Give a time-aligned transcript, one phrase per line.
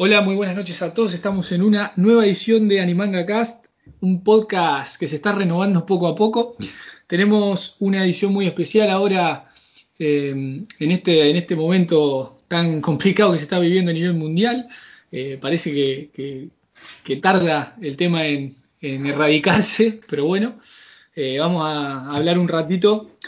[0.00, 1.12] Hola, muy buenas noches a todos.
[1.12, 3.66] Estamos en una nueva edición de Animanga Cast,
[4.00, 6.56] un podcast que se está renovando poco a poco.
[7.08, 9.50] Tenemos una edición muy especial ahora
[9.98, 14.68] eh, en, este, en este momento tan complicado que se está viviendo a nivel mundial.
[15.10, 16.48] Eh, parece que,
[17.20, 20.60] tarda el tema en, erradicarse, pero bueno,
[21.16, 23.18] eh, vamos a hablar un ratito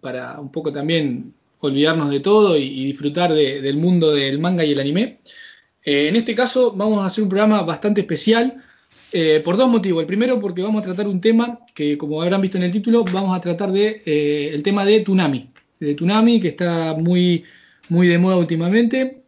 [0.00, 4.80] para un poco también olvidarnos de todo y, disfrutar del mundo del manga y el
[4.80, 5.18] anime.
[5.84, 8.62] Eh, en este caso vamos a hacer un programa bastante especial
[9.12, 10.00] eh, por dos motivos.
[10.00, 13.04] El primero porque vamos a tratar un tema que, como habrán visto en el título,
[13.04, 15.50] vamos a tratar de eh, el tema de Tsunami.
[15.78, 17.44] De Tsunami, que está muy,
[17.90, 19.20] muy de moda últimamente,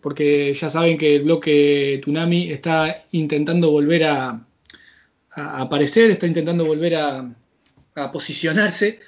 [0.00, 4.46] porque ya saben que el bloque Tsunami está intentando volver a,
[5.30, 7.34] aparecer, está intentando volver a,
[7.94, 9.00] a posicionarse.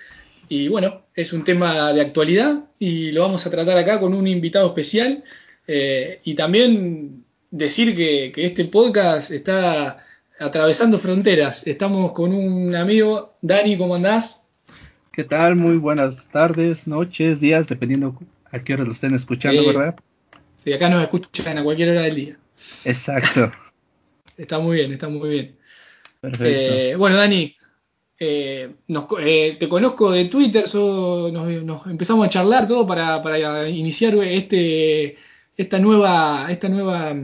[0.51, 4.29] Y bueno, es un tema de actualidad y lo vamos a tratar acá con un
[4.29, 5.25] invitado especial
[5.67, 10.05] eh, y también decir que, este podcast está
[10.39, 11.67] atravesando fronteras.
[11.67, 14.43] Estamos con un amigo, Dani, ¿cómo andás?
[15.13, 15.57] ¿Qué tal?
[15.57, 18.19] Muy buenas tardes, noches, días, dependiendo
[18.51, 19.97] a qué hora lo estén escuchando, ¿verdad?
[20.63, 22.39] Sí, acá nos escuchan a cualquier hora del día.
[22.85, 23.53] Exacto.
[24.37, 25.57] está muy bien, está muy bien.
[26.21, 26.75] Perfecto.
[26.75, 27.55] Eh, bueno, Dani,
[28.19, 35.17] eh, te conozco de Twitter, nos, empezamos a charlar todo para, para iniciar este
[35.57, 37.15] esta nueva, esta nueva,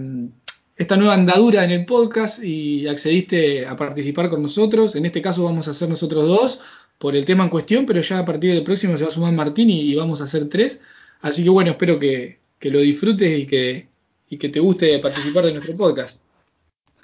[0.76, 4.94] esta nueva andadura en el podcast y accediste a participar con nosotros.
[4.96, 6.60] En este caso vamos a hacer nosotros dos
[6.98, 9.32] por el tema en cuestión, pero ya a partir del próximo se va a sumar
[9.32, 10.80] Martín y, vamos a hacer tres.
[11.20, 13.88] Así que bueno, espero que, lo disfrutes y que,
[14.28, 16.22] y que te guste participar de nuestro podcast.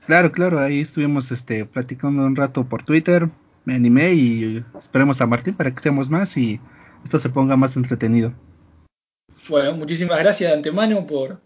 [0.07, 3.29] Claro, claro, ahí estuvimos este, platicando un rato por Twitter,
[3.65, 6.61] me animé y esperemos a Martín para que seamos más y
[7.03, 8.33] esto se ponga más entretenido.
[9.49, 11.41] Bueno, muchísimas gracias de antemano por,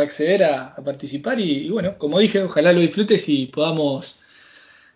[0.00, 4.16] acceder a, participar y, bueno, como dije, ojalá lo disfrutes y podamos,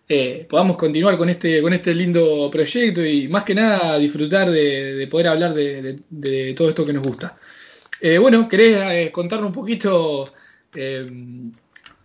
[0.09, 5.07] eh, podamos continuar con este, con este lindo proyecto y más que nada disfrutar de,
[5.11, 7.37] poder hablar de, todo esto que nos gusta.
[8.01, 10.33] Eh, bueno, ¿querés eh, contarnos un poquito,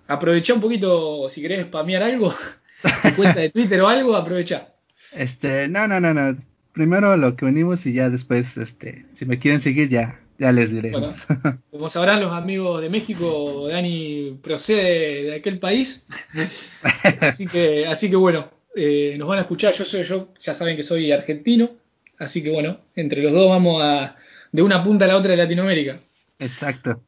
[0.07, 2.33] aprovechar un poquito, si querés spamear algo,
[2.81, 4.67] tu cuenta de Twitter o algo, aprovecha.
[5.13, 6.37] Este, no, no, no, no.
[6.73, 10.71] Primero lo que venimos y ya después, este, si me quieren seguir ya ya les
[10.71, 11.27] diremos.
[11.69, 16.07] como sabrán los amigos de México, Dani procede de aquel país.
[17.21, 19.71] así que, así que bueno, eh, nos van a escuchar.
[19.71, 21.69] Yo soy yo, ya saben que soy argentino.
[22.17, 24.17] Así que bueno, entre los dos vamos a
[24.51, 25.99] de una punta a la otra de Latinoamérica.
[26.39, 26.99] Exacto.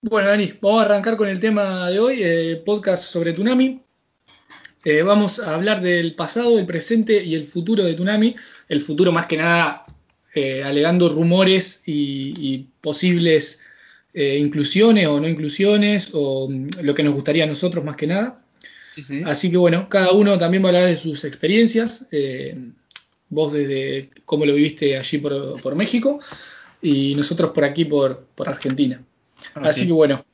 [0.00, 3.82] Bueno, Dani, vamos a arrancar con el tema de hoy, eh, podcast sobre Tsunami.
[4.84, 8.36] Eh, vamos a hablar del pasado, el presente y el futuro de Tsunami.
[8.68, 9.84] El futuro más que nada
[10.34, 13.60] eh, alegando rumores y, posibles
[14.12, 18.06] eh, inclusiones o no inclusiones, o mm, lo que nos gustaría a nosotros más que
[18.06, 18.42] nada.
[19.24, 22.06] Así que bueno, cada uno también va a hablar de sus experiencias.
[22.10, 22.72] Eh,
[23.28, 26.18] vos desde cómo lo viviste allí por, México
[26.82, 29.00] y nosotros por aquí por, Argentina.
[29.54, 30.24] Así que bueno,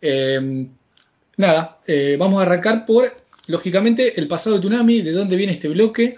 [1.36, 1.78] nada,
[2.18, 3.14] vamos a arrancar por,
[3.46, 6.16] lógicamente, el pasado de Tsunami, de dónde viene este bloque,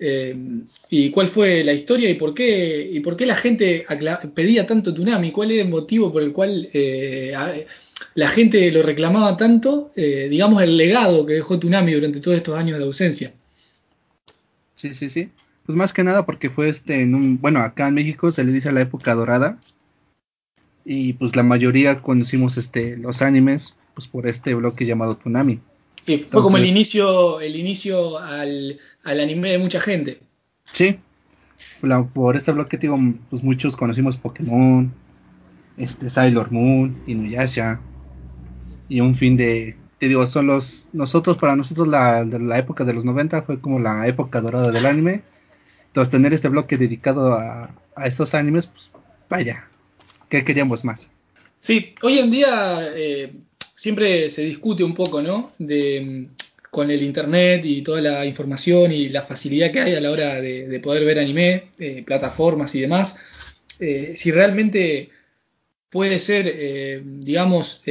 [0.00, 3.84] eh, y cuál fue la historia y por qué y por qué la gente
[4.34, 7.34] pedía tanto Tsunami, cuál era el motivo por el cual eh,
[8.14, 12.56] la gente lo reclamaba tanto, eh, digamos el legado que dejó Tsunami durante todos estos
[12.56, 13.32] años de ausencia.
[14.76, 15.30] Sí, sí, sí.
[15.66, 18.52] Pues más que nada porque fue este en un, bueno, acá en México se le
[18.52, 19.58] dice la época dorada
[20.84, 25.60] y pues la mayoría conocimos este los animes pues por este bloque llamado Tsunami.
[26.00, 30.20] Sí, fue como el inicio, el inicio al, anime de mucha gente.
[30.72, 30.98] Sí,
[32.12, 32.98] por este bloque, digo,
[33.30, 34.92] pues muchos conocimos Pokémon,
[35.76, 37.80] este Sailor Moon, Inuyasha,
[38.88, 42.92] y un fin de, te digo, son los, nosotros, para nosotros la, la época de
[42.92, 45.22] los 90 fue como la época dorada del anime,
[45.86, 48.90] entonces tener este bloque dedicado a, a estos animes, pues
[49.28, 49.68] vaya,
[50.28, 51.10] ¿qué queríamos más?
[51.58, 53.32] Sí, hoy en día eh,
[53.88, 55.52] siempre se discute un poco, ¿no?
[55.58, 56.28] De,
[56.70, 60.42] con el internet y toda la información y la facilidad que hay a la hora
[60.42, 63.16] de, poder ver anime, eh, plataformas y demás,
[63.80, 65.08] eh, si realmente
[65.88, 67.82] puede ser, eh, digamos,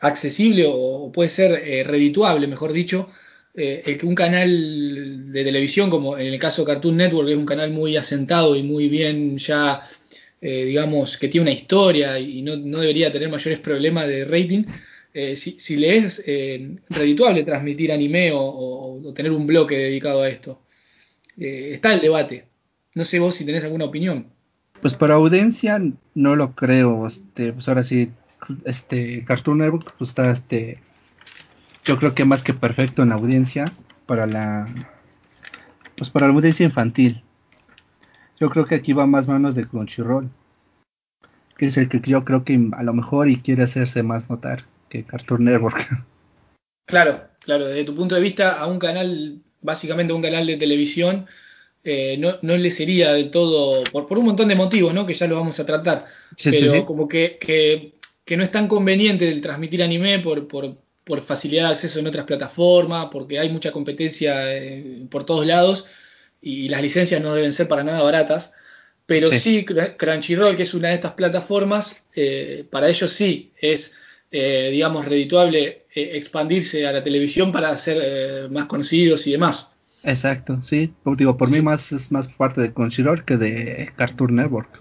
[0.00, 1.50] accesible o puede ser
[1.86, 3.06] redituable, mejor dicho,
[3.54, 7.98] que un canal de televisión, como en el caso Cartoon Network, es un canal muy
[7.98, 9.82] asentado y muy bien ya
[10.40, 14.64] digamos, que tiene una historia y no, debería tener mayores problemas de rating,
[15.16, 20.60] eh, si, le es eh, redituable transmitir anime o, tener un bloque dedicado a esto.
[21.38, 22.46] Eh, está el debate.
[22.96, 24.26] No sé vos si tenés alguna opinión.
[24.82, 25.80] Pues para audiencia
[26.14, 27.06] no lo creo.
[27.06, 28.10] Este, pues ahora sí,
[28.64, 30.78] este Cartoon Network pues está este
[31.84, 33.72] yo creo que más que perfecto en audiencia
[34.06, 34.68] para la
[35.96, 37.22] pues para la audiencia infantil.
[38.40, 40.28] Yo creo que aquí va más manos de Crunchyroll.
[41.56, 44.64] Que es el que yo creo que a lo mejor y quiere hacerse más notar
[44.94, 46.06] que Cartoon Network.
[46.86, 50.56] Claro, claro, desde tu punto de vista a un canal, básicamente a un canal de
[50.56, 51.26] televisión,
[51.82, 55.04] eh, no, no, le sería del todo, por, por, un montón de motivos, ¿no?
[55.04, 56.06] Que ya lo vamos a tratar.
[56.36, 56.84] Sí, pero sí, sí.
[56.84, 57.94] como que, que,
[58.24, 62.06] que, no es tan conveniente el transmitir anime por, por, por, facilidad de acceso en
[62.06, 65.86] otras plataformas, porque hay mucha competencia eh, por todos lados
[66.40, 68.52] y las licencias no deben ser para nada baratas.
[69.06, 73.94] Pero sí, sí Crunchyroll, que es una de estas plataformas, eh, para ellos sí es,
[74.36, 79.68] eh, digamos, redituable expandirse a la televisión para ser más conocidos y demás.
[80.02, 80.92] Exacto, sí.
[81.04, 84.80] Digo, por mí más es más parte de Crunchyroll que de Cartoon Network.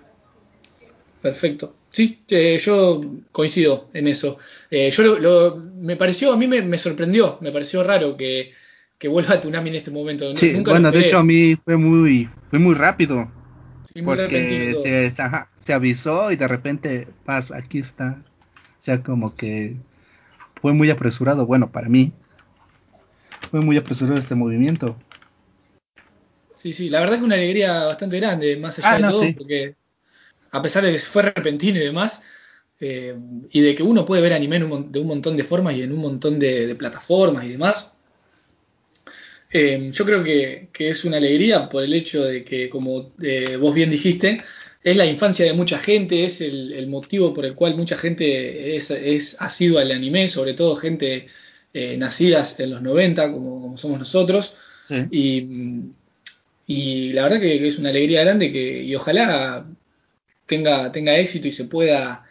[1.22, 1.76] Perfecto.
[1.92, 3.02] Sí, eh, yo
[3.32, 4.38] coincido en eso.
[4.72, 8.52] Eh, yo lo, lo, me pareció, a mí me, me, sorprendió, me pareció raro que,
[8.98, 10.36] que vuelva a Tunami en este momento.
[10.36, 13.32] Sí, Nunca bueno, de hecho a mí fue muy, fue muy rápido.
[13.94, 18.20] Sí, muy porque se, ajá, se, avisó y de repente, paz, aquí está.
[18.84, 19.78] O sea, como que
[20.62, 22.12] fue muy apresurado, bueno, para mí.
[23.50, 24.98] Fue muy apresurado este movimiento.
[26.54, 29.32] Sí, sí, la verdad que una alegría bastante grande, más allá ah, de todo, sí.
[29.38, 29.76] porque
[30.52, 32.24] a pesar de que fue repentino y demás,
[32.82, 33.16] eh,
[33.54, 35.84] y de que uno puede ver anime en un, de un montón de formas y
[35.84, 37.96] en un montón de, de plataformas y demás,
[39.50, 43.56] eh, yo creo que, que, es una alegría por el hecho de que, como eh,
[43.56, 44.42] vos bien dijiste,
[44.84, 48.76] es la infancia de mucha gente, es el, el motivo por el cual mucha gente
[48.76, 51.28] es, es asidua al anime, sobre todo gente
[51.74, 54.56] eh, nacidas en los 90, como, como somos nosotros.
[54.90, 54.96] Sí.
[55.12, 55.92] Y,
[56.68, 59.66] y, la verdad que, que, es una alegría grande que, y ojalá
[60.46, 62.26] tenga, tenga éxito y se pueda,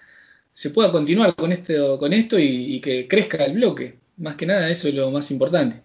[0.53, 3.97] se pueda continuar con esto, con esto y, y, que crezca el bloque.
[4.19, 5.81] Más que nada, eso es lo más importante.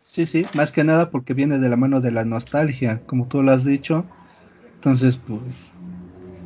[0.00, 3.42] Sí, sí, más que nada porque viene de la mano de la nostalgia, como tú
[3.42, 4.04] lo has dicho.
[4.84, 5.72] Entonces, pues,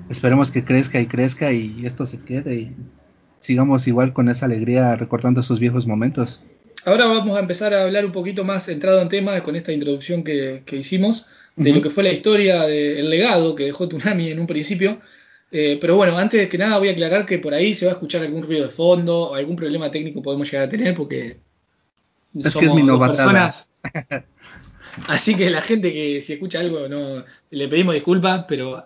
[0.09, 2.77] esperemos que crezca y crezca y esto se quede y
[3.41, 6.41] sigamos igual con esa alegría recordando esos viejos momentos.
[6.85, 10.23] Ahora vamos a empezar a hablar un poquito más centrado en tema con esta introducción
[10.23, 11.27] que, que hicimos
[11.57, 11.77] de uh -huh.
[11.79, 15.01] lo que fue la historia del legado que dejó Tunami en un principio.
[15.51, 17.95] Eh, pero bueno, antes que nada voy a aclarar que por ahí se va a
[17.95, 21.41] escuchar algún ruido de fondo o algún problema técnico podemos llegar a tener porque
[22.37, 23.71] es somos que es dos personas.
[25.07, 28.85] Así que la gente que si escucha algo no le pedimos disculpas, pero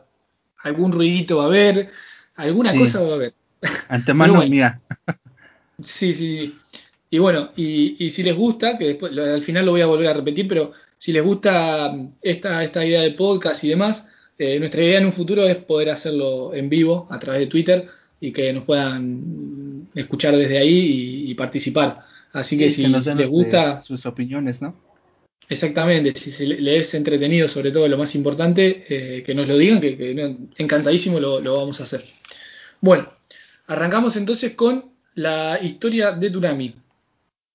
[0.62, 1.90] algún ruidito va a haber,
[2.36, 2.78] alguna sí.
[2.78, 3.34] cosa va a haber.
[3.88, 4.80] Antemano bueno, mía.
[5.80, 6.54] sí, sí.
[7.10, 10.08] Y bueno, y, y, si les gusta, que después al final lo voy a volver
[10.08, 14.82] a repetir, pero si les gusta esta, esta idea de podcast y demás, eh, nuestra
[14.82, 17.86] idea en un futuro es poder hacerlo en vivo a través de Twitter
[18.18, 20.70] y que nos puedan escuchar desde ahí
[21.26, 22.06] y, y participar.
[22.32, 23.80] Así que si, que si les gusta...
[23.82, 24.74] Sus opiniones, ¿no?
[25.48, 29.58] Exactamente, si se les es entretenido, sobre todo lo más importante, eh, que nos lo
[29.58, 32.04] digan, que, encantadísimo lo, vamos a hacer.
[32.80, 33.08] Bueno,
[33.66, 36.74] arrancamos entonces con la historia de Tunami.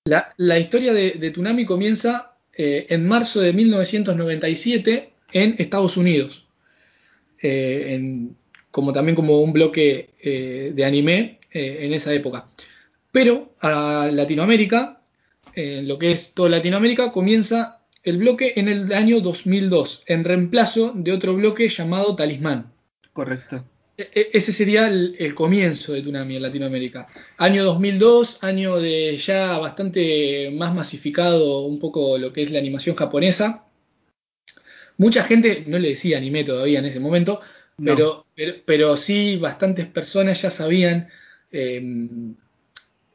[0.05, 6.47] La, historia de, de, Tunami comienza eh, en marzo de 1997 en Estados Unidos,
[7.41, 8.37] eh, en,
[8.71, 12.47] como también como un bloque de anime en esa época.
[13.11, 15.01] Pero a Latinoamérica,
[15.55, 17.76] en lo que es toda Latinoamérica, comienza
[18.09, 22.71] el bloque en el año 2002, en reemplazo de otro bloque llamado Talismán.
[23.11, 23.65] Correcto.
[23.97, 27.07] E ese sería el, el, comienzo de Tunami en Latinoamérica.
[27.37, 32.95] Año 2002, año de ya bastante más masificado un poco lo que es la animación
[32.95, 33.65] japonesa.
[34.97, 37.39] Mucha gente no le decía anime todavía en ese momento,
[37.77, 37.95] no.
[37.95, 41.09] pero, pero, pero, sí bastantes personas ya sabían.
[41.51, 41.81] Eh,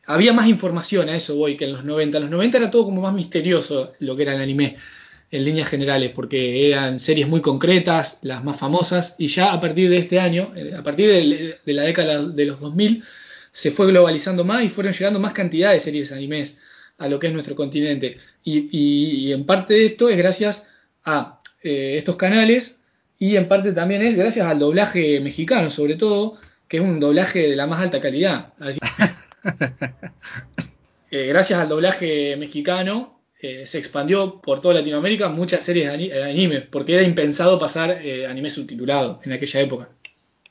[0.06, 2.18] había más información a eso voy que en los 90.
[2.18, 4.76] En los 90 era todo como más misterioso lo que era el anime
[5.30, 9.88] en líneas generales, porque eran series muy concretas, las más famosas, y ya a partir
[9.88, 13.02] de este año, eh, a partir de, la década de los 2000,
[13.50, 16.58] se fue globalizando más y fueron llegando más cantidad de series de animes
[16.98, 18.18] a lo que es nuestro continente.
[18.44, 20.68] Y, en parte de esto es gracias
[21.04, 22.80] a eh, estos canales
[23.18, 27.48] y en parte también es gracias al doblaje mexicano, sobre todo, que es un doblaje
[27.48, 28.52] de la más alta calidad.
[31.10, 36.60] eh, gracias al doblaje mexicano eh, se expandió por toda Latinoamérica muchas series de anime,
[36.60, 39.90] porque era impensado pasar eh, anime subtitulado en aquella época.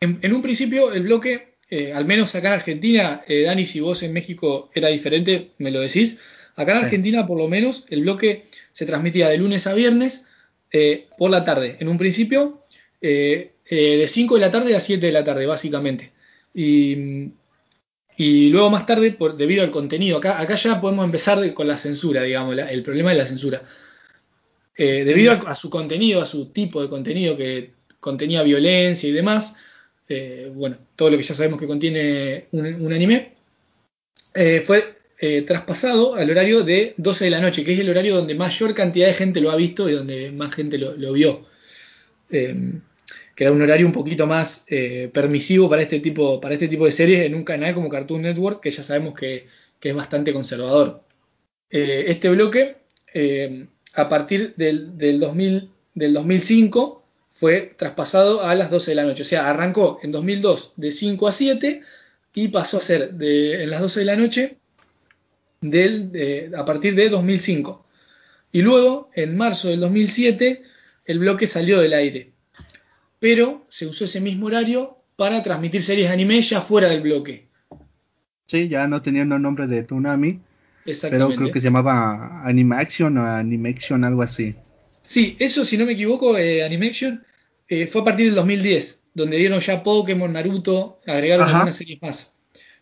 [0.02, 3.80] En, en un principio el bloque, eh, al menos acá en Argentina, eh, Dani, si
[3.80, 6.20] vos en México era diferente, me lo decís,
[6.58, 10.28] acá en Argentina por lo menos el bloque se transmitía de lunes a viernes
[10.74, 11.78] eh, por la tarde.
[11.80, 12.66] En un principio
[13.00, 16.12] de 5 de la tarde a 7 de la tarde, básicamente.
[16.54, 17.32] Y
[18.24, 21.76] y luego más tarde, por, debido al contenido, acá, acá ya podemos empezar con la
[21.76, 23.64] censura, digamos, el problema de la censura.
[24.78, 29.56] Eh, debido a, su contenido, a su tipo de contenido que contenía violencia y demás,
[30.08, 33.34] eh, bueno, todo lo que ya sabemos que contiene un, anime,
[34.36, 35.00] eh, fue
[35.48, 39.08] traspasado al horario de 12 de la noche, que es el horario donde mayor cantidad
[39.08, 41.42] de gente lo ha visto y donde más gente lo, lo vio
[43.36, 46.86] que era un horario un poquito más eh, permisivo para este, tipo, para este tipo
[46.86, 49.48] de series en un canal como Cartoon Network, que ya sabemos que,
[49.82, 51.04] es bastante conservador.
[51.70, 52.78] Eh, este bloque,
[53.14, 59.06] eh, a partir del, del, 2000, del 2005, fue traspasado a las 12 de la
[59.06, 59.24] noche.
[59.24, 61.82] O sea, arrancó en 2002 de 5 a 7
[62.36, 64.58] y pasó a ser de, en las 12 de la noche
[65.62, 67.86] del, a partir de 2005.
[68.52, 70.62] Y luego, en marzo del 2007,
[71.06, 72.31] el bloque salió del aire
[73.22, 77.50] pero se usó ese mismo horario para transmitir series de anime ya fuera del bloque.
[78.48, 80.40] Sí, ya no teniendo el nombre de Tsunami,
[81.04, 84.56] pero creo que se llamaba Animaction o Animaction, algo así.
[85.04, 87.24] Sí, eso si no me equivoco, eh, Animaction
[87.68, 92.34] eh, fue a partir del 2010, donde dieron ya Pokémon, Naruto, agregaron algunas series más.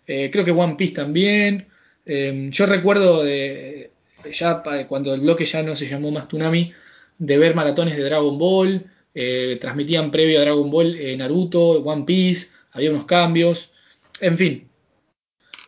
[0.08, 1.68] Eh, creo que One Piece también.
[2.06, 3.92] yo recuerdo de
[4.32, 6.72] ya cuando el bloque ya no se llamó más Tsunami,
[7.18, 12.04] de ver maratones de Dragon Ball, eh, transmitían previo a Dragon Ball eh, Naruto, One
[12.06, 13.74] Piece, había unos cambios,
[14.22, 14.70] en fin,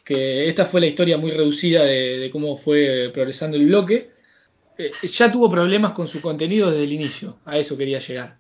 [0.04, 4.12] que esta fue la historia muy reducida de, cómo fue progresando el bloque.
[4.78, 8.40] Eh, ya tuvo problemas con su contenido desde el inicio, a eso quería llegar.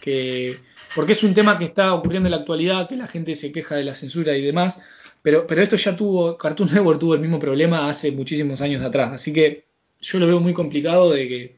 [0.00, 0.58] Que,
[0.94, 3.76] porque es un tema que está ocurriendo en la actualidad, que la gente se queja
[3.76, 4.82] de la censura y demás,
[5.22, 9.12] pero, pero esto ya tuvo, Cartoon Network tuvo el mismo problema hace muchísimos años atrás,
[9.12, 9.64] así que
[10.00, 11.56] yo lo veo muy complicado de que,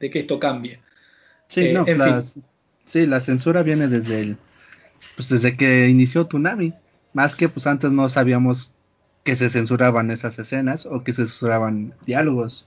[0.00, 0.80] de que esto cambie.
[1.48, 1.84] Sí, eh, no,
[2.84, 4.36] sí, la censura viene desde el,
[5.16, 6.74] pues desde que inició Tsunami.
[7.12, 8.72] Más que pues antes no sabíamos
[9.22, 12.66] que se censuraban esas escenas o que se censuraban diálogos.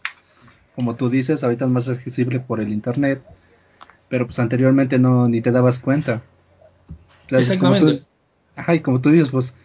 [0.75, 3.22] Como tú dices, ahorita es más accesible por el internet,
[4.10, 6.22] pero pues anteriormente no ni te dabas cuenta.
[7.29, 8.01] Exactamente.
[8.55, 9.55] ajá, y como tú dices, pues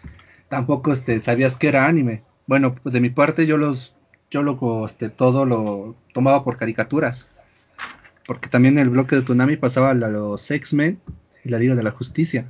[0.49, 2.23] tampoco este, sabías que era anime.
[2.47, 3.95] Bueno, pues de mi parte yo los
[4.31, 7.28] yo lo este, todo lo tomaba por caricaturas
[8.26, 11.00] porque también el bloque de Tsunami pasaba a los X-Men
[11.45, 12.49] y la Liga de la Justicia.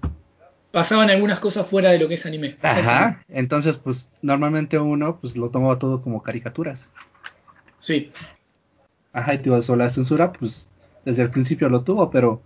[0.70, 2.56] Pasaban algunas cosas fuera de lo que es anime.
[2.62, 6.90] Ajá, entonces pues normalmente uno pues lo tomaba todo como caricaturas.
[7.78, 8.10] Sí.
[9.12, 10.68] Ajá, y tío, eso la censura pues
[11.04, 12.42] desde el principio lo tuvo, pero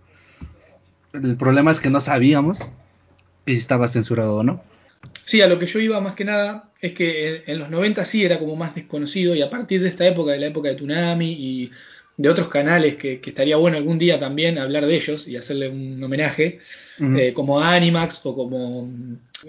[1.12, 2.68] el problema es que no sabíamos
[3.46, 4.62] si estaba censurado o no.
[5.24, 8.24] Sí, a lo que yo iba más que nada es que en, los 90 sí
[8.24, 11.32] era como más desconocido y a partir de esta época, de la época de Tsunami
[11.32, 11.70] y
[12.16, 16.02] de otros canales que, estaría bueno algún día también hablar de ellos y hacerle un
[16.02, 16.60] homenaje,
[16.98, 18.90] eh, como Animax o como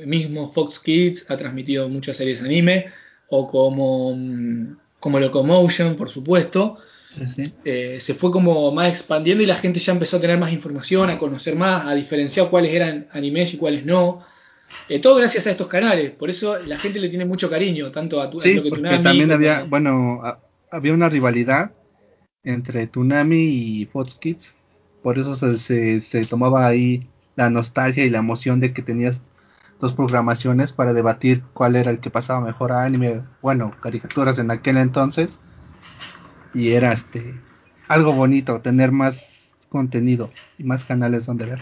[0.06, 2.86] mismo Fox Kids ha transmitido muchas series de anime,
[3.30, 6.78] o como, mm, como Locomotion, por supuesto.
[7.66, 11.10] Eh, se fue como más expandiendo y la gente ya empezó a tener más información,
[11.10, 14.24] a conocer más, a diferenciar cuáles eran animes y cuáles no.
[14.88, 18.22] Eh, todo gracias a estos canales, por eso la gente le tiene mucho cariño, tanto
[18.22, 20.22] a, tu, sí, porque también había, bueno,
[20.70, 21.72] había una rivalidad
[22.48, 24.56] entre Tunami y Fox Kids.
[25.04, 29.22] Por eso se, se, tomaba ahí la nostalgia y la emoción de que tenías
[29.80, 34.50] dos programaciones para debatir cuál era el que pasaba mejor a anime, bueno, caricaturas en
[34.50, 35.40] aquel entonces.
[36.54, 37.36] Y era este
[37.88, 41.62] algo bonito, tener más contenido y más canales donde ver.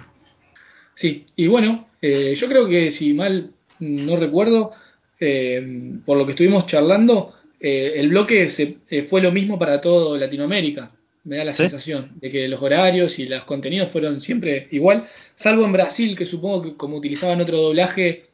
[0.94, 4.72] Sí, y bueno, eh, yo creo que si mal no recuerdo,
[5.20, 9.82] eh, por lo que estuvimos charlando, eh, el bloque se, eh, fue lo mismo para
[9.82, 10.92] todo Latinoamérica.
[11.24, 15.66] Me da la sensación de que los horarios y los contenidos fueron siempre igual, salvo
[15.66, 18.26] en Brasil, que supongo que como utilizaban otro doblaje,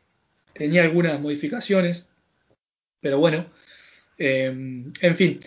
[0.53, 2.07] tenía algunas modificaciones.
[2.99, 3.45] Pero bueno,
[4.17, 5.41] eh, en fin.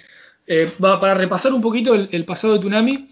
[0.81, 3.09] para repasar un poquito el, pasado de Tsunami,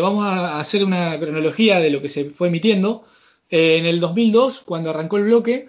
[0.00, 3.04] vamos a hacer una cronología de lo que se fue emitiendo.
[3.50, 5.68] en el 2002, cuando arrancó el bloque,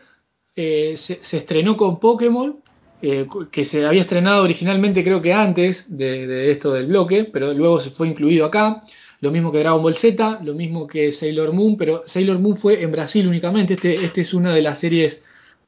[0.55, 2.61] se, se, estrenó con Pokémon
[3.01, 7.79] eh, que se había estrenado originalmente creo que antes de, esto del bloque, pero luego
[7.79, 8.83] se fue incluido acá.
[9.21, 12.81] Lo mismo que Dragon Ball Z, lo mismo que Sailor Moon, pero Sailor Moon fue
[12.81, 13.73] en Brasil únicamente.
[13.73, 15.23] Este, este es una de las series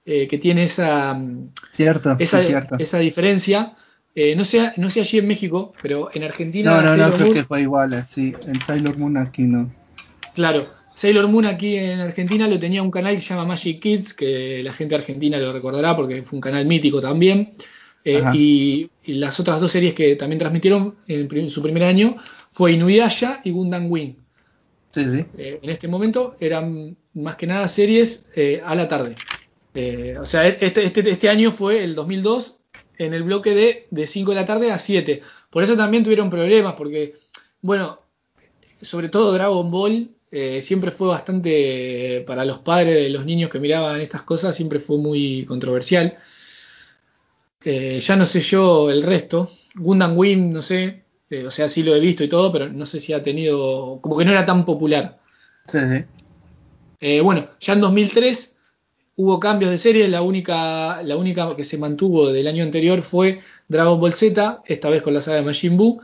[0.05, 1.19] eh, que tiene esa,
[1.71, 2.41] cierto, esa,
[2.79, 3.73] esa diferencia.
[4.13, 6.81] Eh, no, sé, no sé allí en México, pero en Argentina.
[6.81, 8.33] No, no, no, creo que fue igual, sí.
[8.47, 9.69] En Sailor Moon aquí no.
[10.33, 10.67] Claro,
[11.01, 14.61] Sailor Moon aquí en Argentina lo tenía un canal que se llama Magic Kids, que
[14.61, 17.55] la gente argentina lo recordará porque fue un canal mítico también.
[18.05, 22.17] Eh, y, las otras dos series que también transmitieron en, su primer año
[22.51, 24.13] fue Inuyasha y Gundam Wing.
[24.93, 25.25] Sí, sí.
[25.39, 29.15] Eh, en este momento eran más que nada series eh, a la tarde.
[30.19, 32.57] O sea, este, este, este, año fue el 2002
[32.99, 35.23] en el bloque de, de 5 de la tarde a 7.
[35.49, 37.15] Por eso también tuvieron problemas, porque,
[37.63, 37.97] bueno,
[38.83, 43.59] sobre todo Dragon Ball eh, siempre fue bastante, para los padres de los niños que
[43.59, 46.17] miraban estas cosas, siempre fue muy controversial.
[47.63, 49.51] Eh, ya no sé yo el resto.
[49.75, 51.03] Gundam Wing, no sé,
[51.45, 54.17] o sea, sí lo he visto y todo, pero no sé si ha tenido, como
[54.17, 55.19] que no era tan popular.
[55.71, 55.79] Sí,
[56.99, 57.19] sí.
[57.19, 58.57] bueno, ya en 2003
[59.15, 63.41] hubo cambios de serie, la única, la única que se mantuvo del año anterior fue
[63.67, 66.01] Dragon Ball Z, esta vez con la saga de Majin Buu.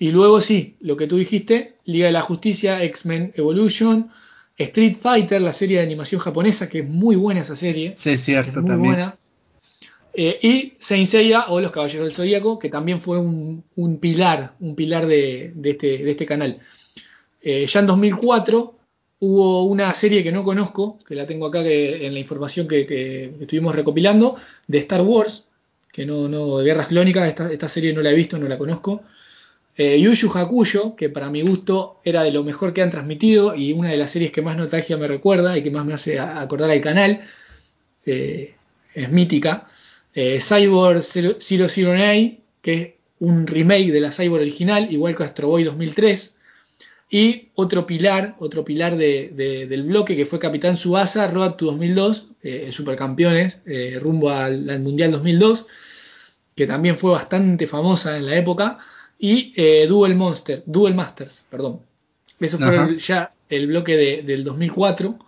[0.00, 4.10] Y luego sí, lo que tú dijiste, Liga de la Justicia, X-Men Evolution,
[4.56, 7.92] Street Fighter, la serie de animación japonesa, que es muy buena esa serie.
[7.98, 9.18] Sí, es cierto, muy buena.
[10.14, 13.62] Eh, y Saint Seiya o Los Caballeros del Zodíaco, que también fue un,
[14.00, 16.60] pilar, un pilar de, este, este, canal.
[17.42, 18.74] Eh, ya en 2004
[19.18, 23.74] hubo una serie que no conozco, que la tengo acá en la información que, estuvimos
[23.74, 25.44] recopilando, de Star Wars,
[25.92, 29.02] que no, no, de Guerras Clónicas, esta, serie no la he visto, no la conozco.
[29.82, 33.72] Eh, Yu Hakuyo, que para mi gusto era de lo mejor que han transmitido y
[33.72, 36.70] una de las series que más nostalgia me recuerda y que más me hace acordar
[36.70, 37.22] al canal,
[38.04, 38.56] eh,
[38.94, 39.66] es mítica.
[40.14, 45.64] Eh, Cyborg 009, que es un remake de la Cyborg original, igual que Astro Boy
[45.64, 46.36] 2003.
[47.08, 52.68] Y otro pilar, otro pilar del bloque que fue Capitán Subasa, Road to 2002, eh,
[52.70, 55.64] supercampeones, eh, rumbo al, Mundial 2002,
[56.54, 58.76] que también fue bastante famosa en la época,
[59.20, 61.80] y eh, Duel Monster, Duel Masters, perdón.
[62.40, 65.18] Eso fue ya el bloque del 2004.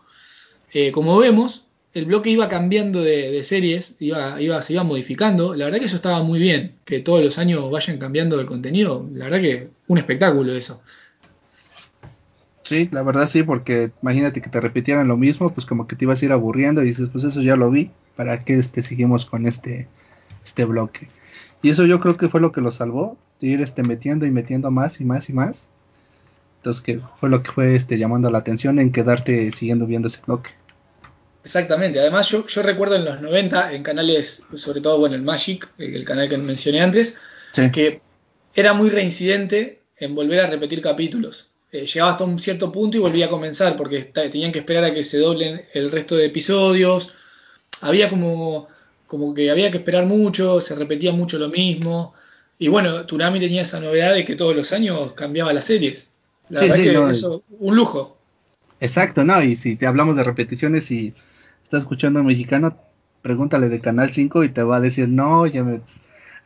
[0.93, 5.55] como vemos, el bloque iba cambiando de, series, iba, iba, se iba modificando.
[5.55, 9.07] La verdad que eso estaba muy bien, que todos los años vayan cambiando el contenido.
[9.13, 10.83] La verdad que un espectáculo eso.
[12.63, 16.07] Sí, la verdad sí, porque imagínate que te repitieran lo mismo, pues como que te
[16.07, 19.27] ibas a ir aburriendo y dices, pues eso ya lo vi, ¿para qué este, seguimos
[19.27, 19.89] con este,
[20.45, 21.09] este bloque?
[21.61, 24.31] Y eso yo creo que fue lo que lo salvó, de ir este, metiendo y
[24.31, 25.69] metiendo más y más y más.
[26.59, 30.21] Entonces que fue lo que fue este, llamando la atención en quedarte siguiendo viendo ese
[30.27, 30.51] bloque.
[31.45, 35.69] Exactamente, además yo, yo recuerdo en los 90, en canales, sobre todo, bueno, el Magic,
[35.77, 37.19] el canal que mencioné antes,
[37.73, 38.01] que
[38.55, 41.49] era muy reincidente en volver a repetir capítulos.
[41.73, 44.95] Eh, llegaba hasta un cierto punto y volvía a comenzar, porque tenían que esperar a
[44.95, 47.13] que se doblen el resto de episodios.
[47.81, 48.69] Había como,
[49.07, 52.15] como que había que esperar mucho, se repetía mucho lo mismo.
[52.63, 56.13] Y bueno, Turami tenía esa novedad de que todos los años cambiaba las series.
[56.49, 58.17] La verdad que eso, un lujo.
[58.79, 61.13] Exacto, no, y si te hablamos de repeticiones y
[61.61, 62.79] estás escuchando a mexicano,
[63.21, 65.81] pregúntale de Canal 5 y te va a decir, no, ya me...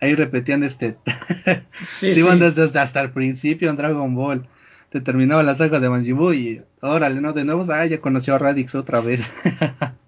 [0.00, 0.96] Ahí repetían este...
[1.82, 2.22] sí, sí.
[2.38, 4.48] Desde, hasta el principio en Dragon Ball
[4.88, 7.34] te terminaba la saga de Manjibu y órale, ¿no?
[7.34, 9.30] De nuevo, ah, ya conoció a Radix otra vez.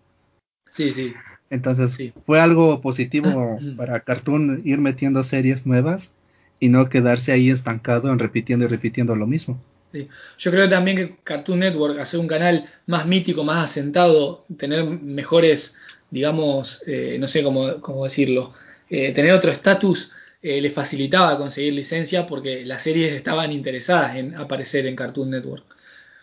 [0.70, 1.12] sí, sí.
[1.50, 6.12] Entonces fue algo positivo para Cartoon ir metiendo series nuevas
[6.60, 9.60] y no quedarse ahí estancado en repitiendo y repitiendo lo mismo.
[9.92, 10.08] Sí.
[10.38, 15.76] Yo creo también que Cartoon Network, hacer un canal más mítico, más asentado, tener mejores,
[16.10, 18.52] digamos, eh, no sé cómo, cómo decirlo,
[18.90, 24.36] eh, tener otro estatus eh, le facilitaba conseguir licencia porque las series estaban interesadas en
[24.36, 25.64] aparecer en Cartoon Network.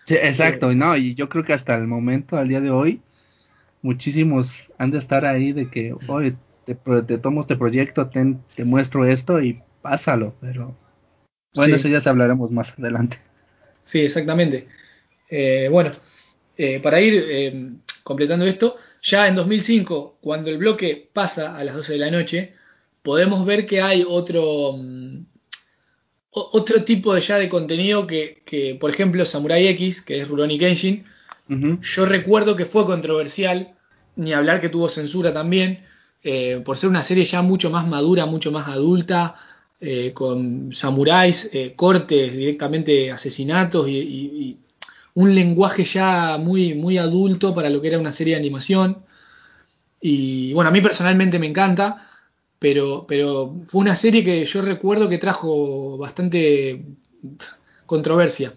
[0.05, 3.01] Sí, exacto, y no, y yo creo que hasta el momento, al día de hoy,
[3.85, 6.73] muchísimos han de estar ahí de que, oye, te,
[7.19, 10.75] tomo este proyecto, te muestro esto y pásalo, pero
[11.53, 13.19] bueno, eso ya se hablaremos más adelante.
[13.83, 14.67] Sí, exactamente.
[15.29, 15.91] Eh, bueno,
[16.57, 21.93] eh, para ir completando esto, ya en 2005, cuando el bloque pasa a las 12
[21.93, 22.53] de la noche,
[23.03, 25.25] podemos ver que hay otro, mm,
[26.31, 31.05] otro tipo de ya de contenido que, por ejemplo, Samurai X, que es Rurouni Kenshin,
[31.47, 33.74] yo recuerdo que fue controversial,
[34.15, 35.83] ni hablar que tuvo censura también,
[36.23, 39.35] eh, por ser una serie ya mucho más madura, mucho más adulta,
[39.79, 44.59] eh, con samuráis, eh, cortes, directamente asesinatos y,
[45.17, 48.97] un lenguaje ya muy, muy adulto para lo que era una serie de animación.
[50.01, 52.05] Y bueno, a mí personalmente me encanta
[52.59, 56.83] pero, pero fue una serie que yo recuerdo que trajo bastante
[57.85, 58.53] controversia.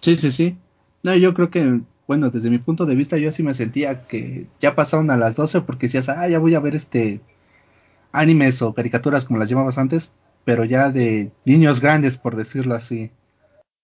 [0.00, 0.56] Sí, sí, sí.
[1.02, 4.46] No, yo creo que, bueno, desde mi punto de vista yo así me sentía que
[4.60, 7.20] ya pasaron a las 12 porque decías, ah, ya voy a ver este
[8.12, 10.12] animes o caricaturas como las llamabas antes,
[10.44, 13.10] pero ya de niños grandes, por decirlo así.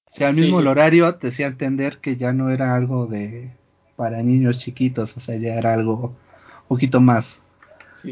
[0.06, 3.50] O sea, al mismo el horario te hacía entender que ya no era algo de
[3.96, 6.16] para niños chiquitos, o sea, ya era algo
[6.62, 7.42] un poquito más,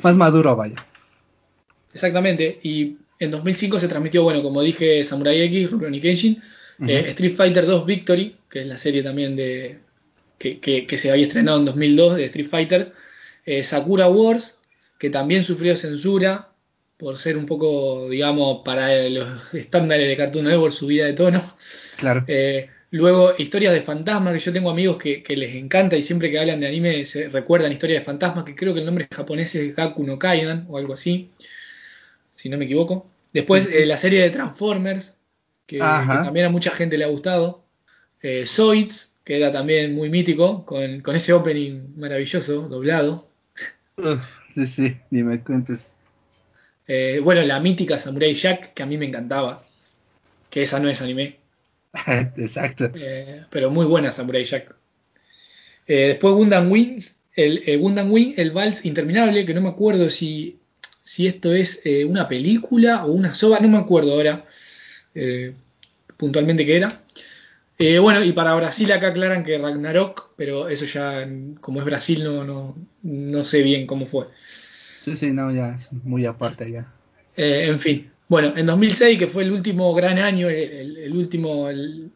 [0.02, 0.76] más maduro, vaya.
[1.92, 6.42] Exactamente, y en 2005 se transmitió, bueno, como dije, Samurai X, Rurouni Kenshin,
[6.86, 9.80] eh, Street Fighter 2 Victory, que es la serie también de
[10.38, 12.92] que, se había estrenado en 2002 de Street Fighter,
[13.44, 14.58] eh, Sakura Wars,
[14.98, 16.48] que también sufrió censura
[16.96, 21.42] por ser un poco, digamos, para los estándares de Cartoon Network subida de tono.
[21.96, 22.24] Claro.
[22.26, 26.30] Eh, luego, historias de fantasmas, que yo tengo amigos que, que, les encanta y siempre
[26.30, 29.54] que hablan de anime se recuerdan historias de fantasmas, que creo que el nombre japonés
[29.54, 31.30] es Gaku no Kaidan o algo así,
[32.34, 33.08] si no me equivoco.
[33.32, 35.18] Después, eh, la serie de Transformers,
[35.66, 37.62] que, que, también a mucha gente le ha gustado.
[38.22, 43.28] Eh, Zoids, que era también muy mítico, con, con ese opening maravilloso, doblado.
[43.98, 45.86] Uf, sí, sí, ni me cuentes.
[46.86, 49.62] Eh, bueno, la mítica Samurai Jack, que a mí me encantaba,
[50.48, 51.36] que esa no es anime.
[52.38, 52.90] Exacto.
[52.94, 54.74] Eh, pero muy buena Samurai Jack.
[55.86, 60.08] Eh, después Gundam Wings, el, el, Gundam Wing, el Vals Interminable, que no me acuerdo
[60.08, 60.58] si,
[61.00, 64.46] si esto es una película o una soba, no me acuerdo ahora
[66.16, 67.02] puntualmente qué era.
[67.78, 71.28] Eh, bueno, y para Brasil acá aclaran que Ragnarok, pero eso ya,
[71.60, 74.26] como es Brasil, no, no, no sé bien cómo fue.
[74.34, 76.92] Sí, sí, no, ya es muy aparte ya.
[77.36, 81.68] Eh, en fin, bueno, en 2006, que fue el último gran año, el, el último,
[81.68, 82.10] el,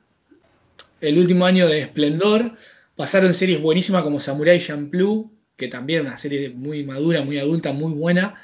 [1.00, 2.56] el, último año de esplendor,
[2.96, 7.92] pasaron series buenísimas como Samurai Champloo, que también una serie muy madura, muy adulta, muy
[7.94, 8.34] buena.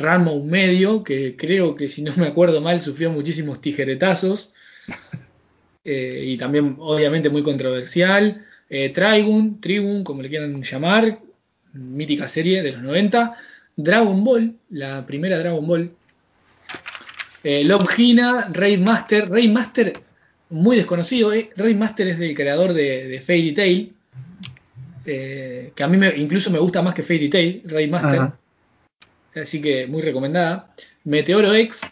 [0.00, 4.54] Un medio, que creo que si no me acuerdo mal sufrió muchísimos tijeretazos.
[5.84, 8.44] Eh, y también obviamente muy controversial.
[8.68, 11.20] Eh, Trigun, como le quieran llamar,
[11.72, 13.36] mítica serie de los 90.
[13.76, 15.90] Dragon Ball, la primera Dragon Ball.
[17.42, 19.30] Eh, Love Hina, Raid Master.
[19.30, 20.00] Raid Master,
[20.50, 21.32] muy desconocido.
[21.32, 21.50] Eh.
[21.56, 23.92] Raid Master es del creador de, de Fairy Tail.
[25.06, 28.20] Eh, que a mí me, incluso me gusta más que Fairy Tail, Raid Master.
[28.20, 28.38] Ajá.
[29.34, 30.74] Así que muy recomendada.
[31.04, 31.82] Meteoro X,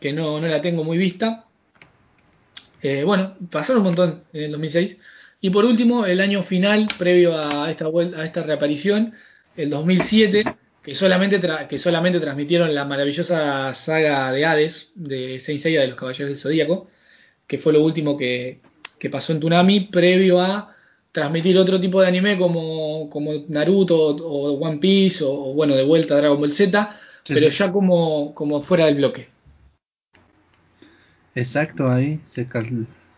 [0.00, 1.46] que no, no la tengo muy vista.
[2.82, 4.98] Eh, bueno, pasaron un montón en el 2006.
[5.40, 9.14] Y por último, el año final, previo a esta, vuelta, a esta reaparición,
[9.56, 10.44] el 2007,
[10.82, 15.96] que solamente, que solamente transmitieron la maravillosa saga de Hades, de Saint Seiya de los
[15.96, 16.88] Caballeros del Zodíaco,
[17.46, 18.60] que fue lo último que,
[18.98, 20.74] que, pasó en Tsunami, previo a
[21.12, 25.84] transmitir otro tipo de anime como, como Naruto o One Piece, o, o bueno, de
[25.84, 27.58] vuelta Dragon Ball Z, sí, pero sí.
[27.58, 29.28] ya como, como fuera del bloque.
[31.34, 32.48] Exacto, ahí se,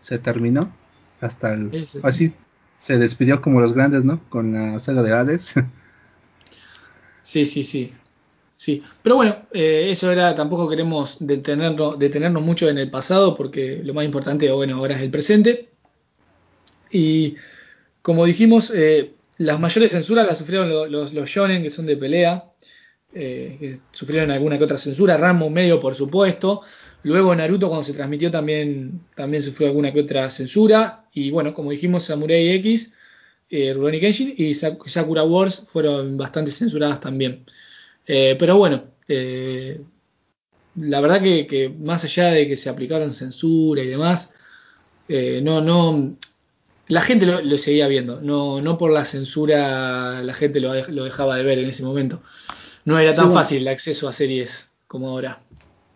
[0.00, 0.72] se terminó.
[1.20, 1.86] Hasta el.
[1.86, 2.34] Sí, así
[2.78, 4.20] se despidió como los grandes, ¿no?
[4.28, 5.54] Con la saga de Hades.
[7.22, 7.92] Sí, sí, sí.
[8.56, 13.80] Sí, pero bueno, eh, eso era, tampoco queremos detenernos, detenernos mucho en el pasado porque
[13.82, 15.70] lo más importante, bueno, ahora es el presente.
[16.90, 17.36] Y
[18.02, 21.96] como dijimos, eh, las mayores censuras las sufrieron los, los, los shonen que son de
[21.96, 22.50] pelea,
[23.14, 26.60] eh, que sufrieron alguna que otra censura, Rambo medio por supuesto,
[27.02, 31.70] luego Naruto cuando se transmitió también, también sufrió alguna que otra censura, y bueno, como
[31.70, 32.92] dijimos, Samurai X,
[33.50, 37.44] eh, Rurouni Kenshin y Sakura Wars fueron bastante censuradas también.
[38.06, 39.80] Eh, pero bueno, eh,
[40.76, 44.32] la verdad que, que, más allá de que se aplicaron censura y demás,
[45.08, 46.16] eh, no, no,
[46.88, 51.04] la gente lo, lo, seguía viendo, no, no por la censura la gente lo, lo,
[51.04, 52.22] dejaba de ver en ese momento.
[52.84, 55.40] No era tan sí, fácil el acceso a series como ahora.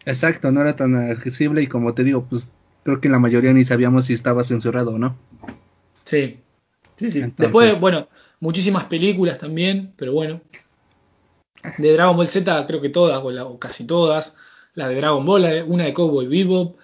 [0.06, 2.50] Exacto, no era tan accesible y como te digo, pues
[2.84, 5.16] creo que la mayoría ni sabíamos si estaba censurado o no.
[6.04, 6.38] Sí,
[6.96, 7.18] Sí, sí.
[7.20, 8.08] Entonces, Después, bueno,
[8.40, 10.40] muchísimas películas también, pero bueno.
[11.78, 14.36] De Dragon Ball Z, creo que todas, o, la, o casi todas.
[14.74, 16.76] La de Dragon Ball, una de Cowboy Bebop.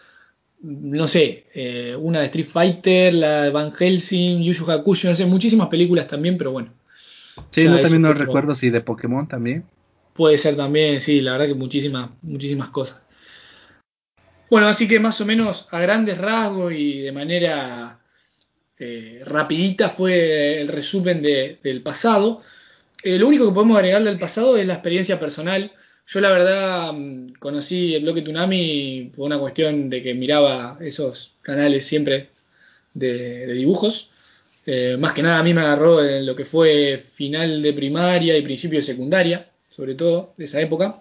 [0.61, 5.15] No sé, eh, una de Street Fighter, la de Van Helsing, Yu Yu Hakusho, no
[5.15, 6.73] sé, muchísimas películas también, pero bueno.
[7.51, 9.65] Sí, yo también no recuerdo si de Pokémon también.
[10.13, 13.02] Puede ser también, sí, la verdad que muchísimas, muchísimas cosas.
[14.53, 17.99] Bueno, así que más o menos a grandes rasgos y de manera
[18.79, 22.43] eh, rapidita fue el resumen de, del pasado.
[23.03, 25.73] Eh, lo único que podemos agregarle al pasado es la experiencia personal.
[26.07, 31.33] Yo la verdad mm, conocí el bloque Tsunami por una cuestión de que miraba esos
[31.41, 32.29] canales siempre
[32.93, 34.13] de, de dibujos.
[34.67, 38.37] Eh, más que nada a mí me agarró en lo que fue final de primaria
[38.37, 40.95] y principio de secundaria, sobre todo de esa época.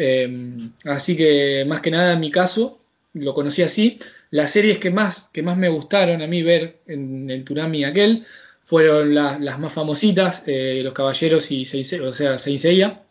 [0.00, 2.78] Eh, así que más que nada en mi caso
[3.14, 3.98] lo conocí así.
[4.30, 8.24] Las series que más, que más me gustaron a mí ver en el Tsunami aquel
[8.62, 13.02] fueron la, las más famositas, eh, Los Caballeros y Seinsei, o sea, Seiya,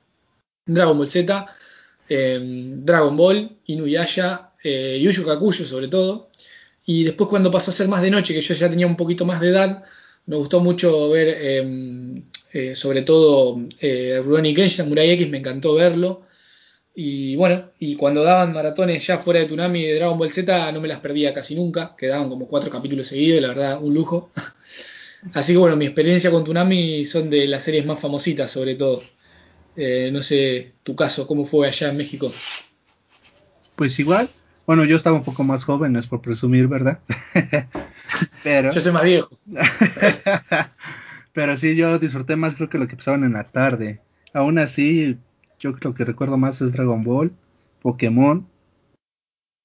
[0.66, 1.46] Dragon Ball Z,
[2.10, 6.30] eh, Dragon Ball, Inuyasha, eh, Yu Yu Hakusho sobre todo.
[6.86, 9.26] Y después cuando pasó a ser más de noche, que yo ya tenía un poquito
[9.26, 9.84] más de edad,
[10.26, 12.24] me gustó mucho ver em,
[12.54, 16.27] eh, sobre todo eh, Rurouni Kenshin, Samurai X, me encantó verlo.
[17.00, 20.82] Y bueno, y cuando daban maratones ya fuera de Tsunami de Dragon Ball Z, no
[20.82, 24.32] me las perdía casi nunca, quedaban como cuatro capítulos seguidos, la verdad, un lujo.
[25.34, 29.04] Así que bueno, mi experiencia con Tsunami son de las series más famositas, sobre todo.
[29.76, 32.34] Eh, no sé, tu caso, ¿cómo fue allá en México?
[33.76, 34.28] Pues igual,
[34.66, 37.02] bueno, yo estaba un poco más joven, no es por presumir, ¿verdad?
[38.44, 38.72] Pero...
[38.72, 39.38] Yo soy más viejo.
[41.34, 44.02] Pero sí, yo disfruté más creo que lo que pasaban en la tarde.
[44.34, 45.20] Aún así,
[45.60, 47.32] yo creo que recuerdo más es Dragon Ball,
[47.82, 48.48] Pokémon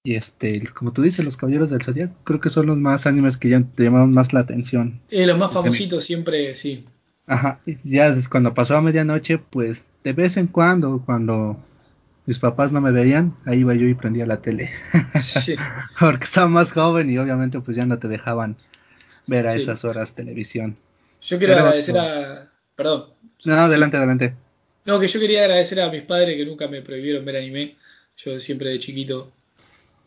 [0.05, 2.14] y este, como tú dices, los Caballeros del Zodiaco.
[2.24, 5.00] Creo que son los más animes que ya te llamaron más la atención.
[5.11, 6.85] Los más famositos siempre, sí.
[7.26, 11.57] Ajá, ya cuando pasó a medianoche, pues de vez en cuando, cuando
[12.26, 14.70] mis papás no me veían, ahí iba yo y prendía la tele.
[15.20, 15.55] Sí.
[16.00, 18.57] Porque estaba más joven y obviamente pues ya no te dejaban
[19.28, 20.76] ver a esas horas televisión.
[21.20, 22.50] Yo quiero agradecer a...
[22.74, 23.05] Perdón.
[23.44, 24.35] No, adelante, adelante.
[24.85, 27.77] No, que yo quería agradecer a mis padres que nunca me prohibieron ver anime.
[28.16, 29.33] Yo siempre de chiquito.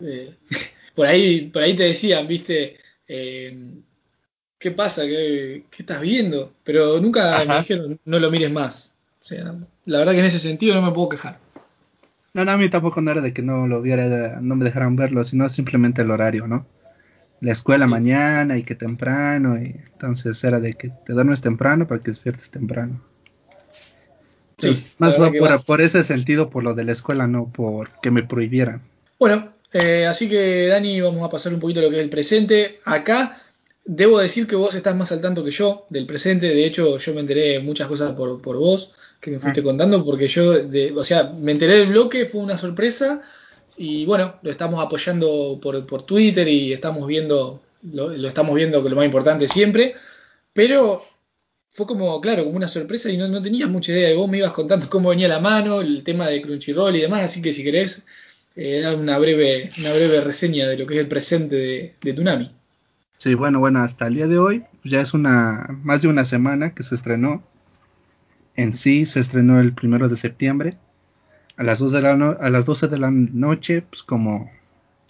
[0.02, 0.36] Eh,
[0.96, 3.74] por ahí, por ahí te decían, viste, eh,
[4.60, 5.04] ¿qué pasa?
[5.04, 6.54] ¿Qué, estás viendo?
[6.64, 8.96] Pero nunca me dijeron, no lo mires más.
[9.22, 11.40] O sea, la verdad que en ese sentido no me puedo quejar.
[12.34, 14.98] No, no, a mí tampoco no era de que no lo viera, no me dejaran
[14.98, 16.68] verlo, sino simplemente el horario, ¿no?
[17.40, 22.02] La escuela mañana y que temprano, y entonces era de que te duermes temprano para
[22.04, 23.02] que despiertes temprano.
[24.58, 25.32] Sí, más va
[25.66, 28.82] por, ese sentido, por lo de la escuela, no por que me prohibieran.
[29.20, 32.10] Bueno, eh, así que Dani, vamos a pasar un poquito a lo que es el
[32.10, 32.80] presente.
[32.86, 33.38] Acá
[33.84, 36.48] debo decir que vos estás más al tanto que yo del presente.
[36.48, 39.64] De hecho, yo me enteré muchas cosas por, por vos que me fuiste ah.
[39.64, 43.22] contando, porque yo, de, o sea, me enteré del bloque, fue una sorpresa.
[43.78, 48.82] Y bueno, lo estamos apoyando por, por Twitter y estamos viendo, lo, lo estamos viendo
[48.82, 49.96] que lo más importante siempre.
[50.54, 51.04] Pero
[51.76, 54.10] fue como, claro, como una sorpresa y no, no tenía mucha idea.
[54.10, 57.24] Y vos me ibas contando cómo venía la mano, el tema de Crunchyroll y demás,
[57.24, 58.06] así que si querés,
[58.56, 62.14] eh, dar una breve, una breve reseña de lo que es el presente de, de
[62.14, 62.50] Tunami.
[63.18, 66.74] Sí, bueno, bueno, hasta el día de hoy, ya es una, más de una semana
[66.74, 67.44] que se estrenó.
[68.56, 70.78] En sí, se estrenó el primero de septiembre,
[71.58, 74.50] a las, 12 de la a las 12 de la noche, pues como,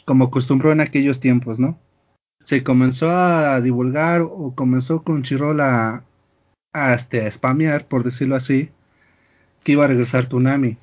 [0.03, 1.77] como acostumbró en aquellos tiempos, ¿no?
[2.43, 6.03] Se comenzó a divulgar o comenzó Crunchyroll a,
[6.75, 8.69] a, este, spamear, por decirlo así,
[9.63, 10.77] que iba a regresar Tunami.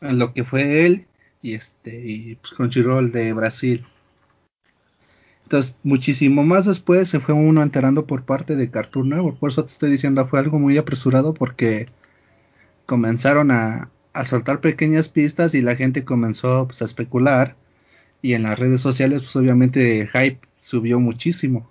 [0.00, 1.06] En lo que fue él
[1.42, 3.86] y este y pues, Crunchyroll de Brasil.
[5.44, 9.38] Entonces, muchísimo más después se fue uno enterando por parte de Cartoon Network.
[9.38, 11.86] Por eso te estoy diciendo, fue algo muy apresurado porque
[12.86, 17.56] comenzaron a, a soltar pequeñas pistas y la gente comenzó pues, a especular.
[18.22, 21.69] Y en las redes sociales, pues obviamente hype subió muchísimo.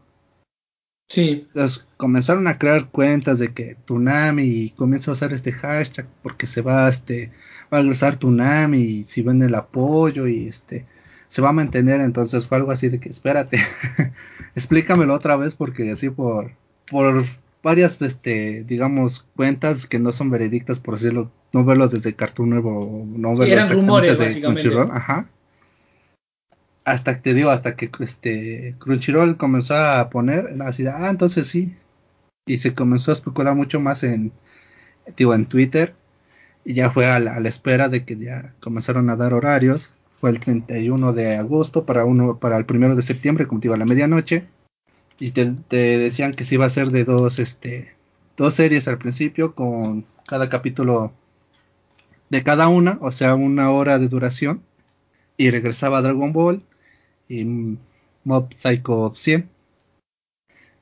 [1.09, 1.47] Sí.
[1.47, 6.47] Entonces comenzaron a crear cuentas de que Tunami y comienza a usar este hashtag porque
[6.47, 7.31] se va este
[7.73, 10.85] va a regresar Tunami y si ven el apoyo y este
[11.27, 11.99] se va a mantener.
[12.01, 13.59] Entonces fue algo así de que espérate
[14.55, 16.51] explícamelo otra vez porque así por
[16.89, 17.25] por
[17.63, 23.05] varias este digamos cuentas que no son veredictas por decirlo no verlos desde Cartoon Nuevo
[23.09, 25.27] no verlos eran rumores básicamente ajá
[26.91, 31.75] hasta que te digo, hasta que este Crunchyroll comenzó a poner así, ah, entonces sí.
[32.47, 34.31] Y se comenzó a especular mucho más en,
[35.15, 35.95] digo, en Twitter.
[36.65, 39.93] Y ya fue a la, espera de que ya comenzaron a dar horarios.
[40.19, 43.75] Fue el 31 de agosto para uno, para el primero de septiembre, como te digo,
[43.75, 44.47] a la medianoche.
[45.19, 47.95] Y te, decían que se iba a ser de dos, este,
[48.35, 51.13] dos series al principio, con cada capítulo
[52.29, 54.63] de cada una, o sea, una hora de duración.
[55.37, 56.63] Y regresaba Dragon Ball
[57.29, 57.77] y
[58.25, 59.49] Mob Psycho 100.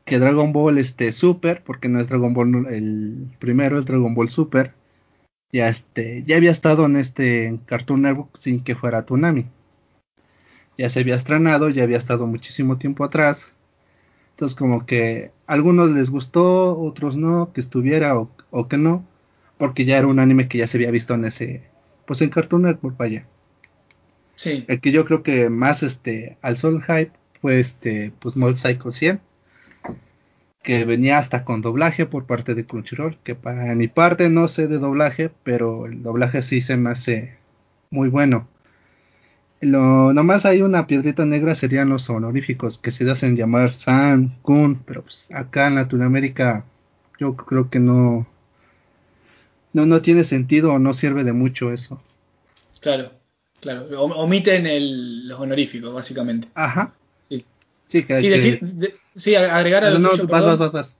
[0.05, 4.29] Que Dragon Ball este Super, porque no es Dragon Ball el primero, es Dragon Ball
[4.29, 4.73] Super.
[5.51, 9.45] Ya este, ya había estado en este Cartoon Network sin que fuera Tsunami.
[10.77, 13.51] Ya se había estrenado, ya había estado muchísimo tiempo atrás.
[14.31, 19.05] Entonces como que a algunos les gustó, otros no, que estuviera o, o que no,
[19.57, 21.63] porque ya era un anime que ya se había visto en ese,
[22.05, 23.25] pues en Cartoon Network, vaya.
[24.45, 28.91] El que yo creo que más este alzó el hype fue este pues Mob Psycho
[28.91, 29.19] 100
[30.67, 34.67] que venía hasta con doblaje por parte de Crunchyroll, que para mi parte no sé
[34.67, 37.37] de doblaje, pero el doblaje sí se me hace
[37.89, 38.49] muy bueno.
[39.61, 44.75] Lo, nomás hay una piedrita negra serían los honoríficos que se hacen llamar San, Kun,
[44.85, 46.65] pero pues acá en Latinoamérica
[47.17, 48.27] yo creo que no
[49.71, 52.01] no no tiene sentido o no sirve de mucho eso.
[52.81, 53.11] Claro.
[53.59, 56.47] Claro, omiten el, los honoríficos, básicamente.
[56.53, 56.93] Ajá.
[57.29, 57.43] Sí,
[57.87, 60.27] sí, que, sí agregar a lo no, tuyo.
[60.27, 60.97] vas, vas, vas,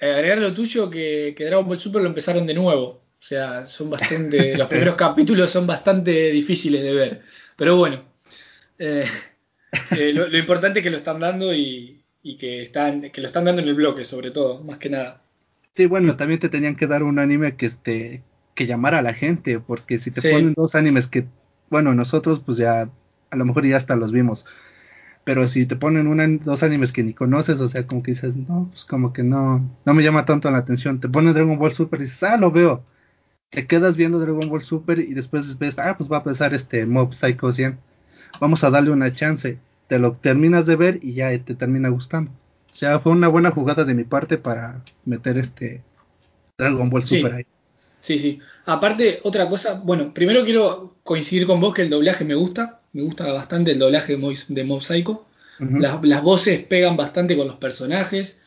[0.00, 2.86] eh, agregar a lo tuyo que, que Dragon Ball Super lo empezaron de nuevo.
[2.86, 4.56] O sea, son bastante.
[4.58, 7.22] los primeros capítulos son bastante difíciles de ver.
[7.56, 8.02] Pero bueno.
[8.78, 9.04] Eh,
[9.96, 13.44] eh, lo, importante es que lo están dando y, y que, están, que lo están
[13.44, 15.22] dando en el bloque, sobre todo, más que nada.
[15.72, 18.22] Sí, bueno, también te tenían que dar un anime que este
[18.54, 21.26] que llamara a la gente, porque si te ponen dos animes que,
[21.70, 22.90] bueno, nosotros pues ya
[23.30, 24.46] a lo mejor ya hasta los vimos,
[25.24, 28.36] pero si te ponen una, dos animes que ni conoces, o sea, como que dices,
[28.36, 31.72] no, pues como que no, no me llama tanto la atención, te ponen Dragon Ball
[31.72, 32.82] Super y dices, ah, lo veo,
[33.50, 36.86] te quedas viendo Dragon Ball Super y después ves, ah, pues va a pasar este
[36.86, 37.78] Mob Psycho 100,
[38.40, 42.30] vamos a darle una chance, te lo terminas de ver y ya te termina gustando.
[42.70, 45.82] O sea, fue una buena jugada de mi parte para meter este
[46.56, 47.46] Dragon Ball Super ahí.
[48.08, 48.40] Sí, sí.
[48.64, 53.02] Aparte, otra cosa, bueno, primero quiero coincidir con vos que el doblaje me gusta, me
[53.02, 54.16] gusta bastante el doblaje
[54.48, 55.26] de Mob Psycho.
[55.58, 58.40] las, voces pegan bastante con los personajes,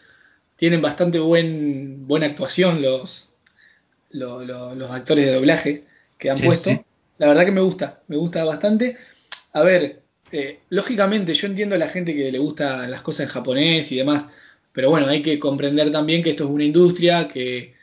[0.55, 3.33] tienen bastante buen, buena actuación los,
[4.09, 5.83] los, actores de doblaje
[6.17, 6.83] que han puesto.
[7.19, 8.97] La verdad que me gusta, me gusta bastante.
[9.53, 13.33] A ver, eh, lógicamente yo entiendo a la gente que le gusta las cosas en
[13.33, 14.29] japonés y demás,
[14.73, 17.79] pero bueno, hay que comprender también que esto es una industria que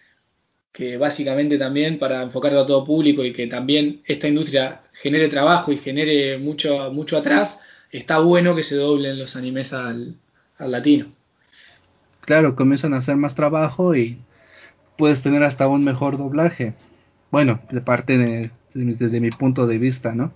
[0.73, 5.73] que básicamente también para enfocarlo a todo público y que también esta industria genere trabajo
[5.73, 10.17] y genere mucho, mucho atrás, está bueno que se doblen los animes al,
[10.59, 11.07] latino.
[12.21, 14.19] Claro, comienzan a hacer más trabajo y
[14.97, 16.75] puedes tener hasta un mejor doblaje.
[17.31, 20.33] Bueno, de parte de, desde mi punto de vista, ¿no?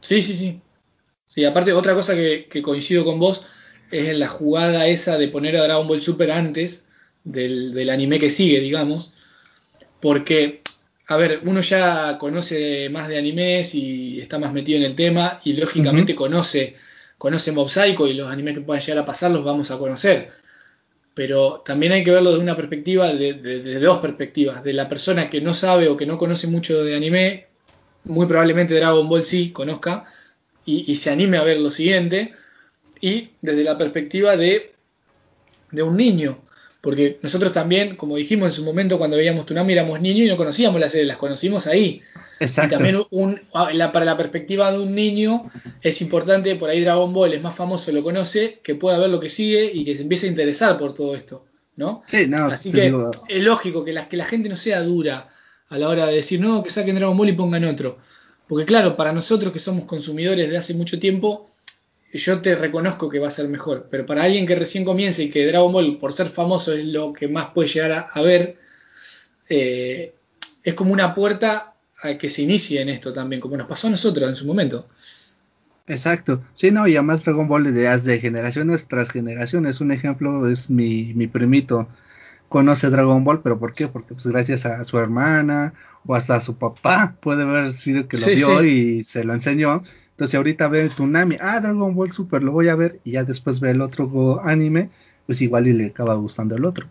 [0.00, 0.60] Sí, sí, sí.
[1.26, 3.46] Sí, aparte, otra cosa que, que coincido con vos
[3.90, 6.86] es en la jugada esa de poner a Dragon Ball Super antes
[7.24, 9.12] del, del anime que sigue, digamos
[10.06, 10.62] porque,
[11.08, 15.40] a ver, uno ya conoce más de animes y está más metido en el tema
[15.42, 16.76] y lógicamente conoce,
[17.18, 20.30] conoce Mob Psycho y los animes que puedan llegar a pasar los vamos a conocer.
[21.12, 24.62] Pero también hay que verlo desde una perspectiva, de, dos perspectivas.
[24.62, 27.48] De la persona que no sabe o que no conoce mucho de anime,
[28.04, 30.04] muy probablemente Dragon Ball sí conozca
[30.64, 32.32] y, y se anime a ver lo siguiente.
[33.00, 34.72] Y desde la perspectiva de,
[35.72, 36.45] de un niño
[36.86, 40.36] porque nosotros también, como dijimos en su momento cuando veíamos Tunami, éramos niños y no
[40.36, 42.00] conocíamos las series, las conocimos ahí.
[42.38, 42.76] Exacto.
[42.76, 45.50] Y también un, para la perspectiva de un niño
[45.82, 49.18] es importante, por ahí Dragon Ball es más famoso, lo conoce, que pueda ver lo
[49.18, 51.44] que sigue y que se empiece a interesar por todo esto.
[51.74, 52.04] ¿no?
[52.06, 52.94] Sí, no, Así que
[53.30, 55.28] es lógico que la, que la gente no sea dura
[55.68, 57.98] a la hora de decir, no, que saquen Dragon Ball y pongan otro.
[58.46, 61.50] Porque claro, para nosotros que somos consumidores de hace mucho tiempo,
[62.16, 65.30] yo te reconozco que va a ser mejor, pero para alguien que recién comienza y
[65.30, 68.58] que Dragon Ball, por ser famoso, es lo que más puede llegar a, ver,
[69.48, 70.14] eh,
[70.62, 73.90] es como una puerta a que se inicie en esto también, como nos pasó a
[73.90, 74.86] nosotros en su momento.
[75.88, 79.80] Exacto, sí, no, y además Dragon Ball de, de generaciones tras generaciones.
[79.80, 81.88] Un ejemplo es mi, mi primito,
[82.48, 83.88] conoce Dragon Ball, pero ¿por qué?
[83.88, 85.74] Porque pues gracias a su hermana
[86.04, 89.82] o hasta a su papá puede haber sido que lo vio y se lo enseñó
[90.16, 93.60] entonces ahorita ve Tunami, ah, Dragon Ball Super, lo voy a ver, y ya después
[93.60, 94.88] ve el otro anime,
[95.26, 96.86] pues igual y le acaba gustando el otro.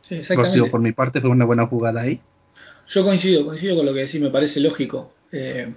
[0.00, 0.70] Sí, exactamente.
[0.70, 2.18] Por, mi parte fue una buena jugada ahí.
[2.88, 5.12] Yo coincido, coincido con lo que decís, me parece lógico.
[5.32, 5.70] Eh,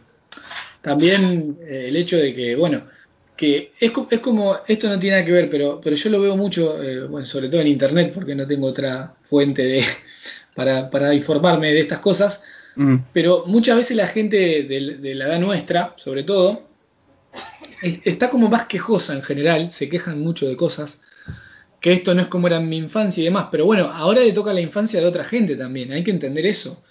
[0.82, 2.86] también eh, el hecho de que, bueno,
[3.36, 6.38] que es, es, como, esto no tiene nada que ver, pero, pero yo lo veo
[6.38, 9.84] mucho, eh, bueno, sobre todo en internet, porque no tengo otra fuente de,
[10.56, 12.45] para, para informarme de estas cosas,
[12.76, 12.98] Mm.
[13.14, 16.64] Pero muchas veces la gente de, la edad nuestra, sobre todo,
[17.82, 21.02] está como más quejosa en general, se quejan mucho de cosas,
[21.80, 24.32] que esto no es como era en mi infancia y demás, pero bueno, ahora le
[24.32, 26.82] toca la infancia de otra gente también, hay que entender eso.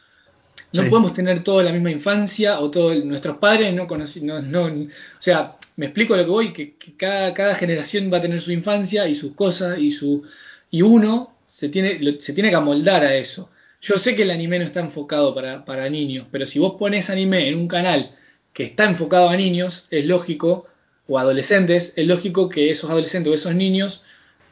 [0.74, 4.86] No podemos tener toda la misma infancia o todos nuestros padres no conocen, no, o
[5.18, 9.06] sea, me explico lo que voy, que, cada, cada, generación va a tener su infancia
[9.06, 10.22] y sus cosas y su
[10.70, 13.50] y uno se tiene, se tiene que amoldar a eso.
[13.82, 17.48] Yo sé que el anime no está enfocado para, niños, pero si vos pones anime
[17.48, 18.14] en un canal
[18.52, 20.66] que está enfocado a niños, es lógico,
[21.08, 24.04] o adolescentes, es lógico que esos adolescentes o esos niños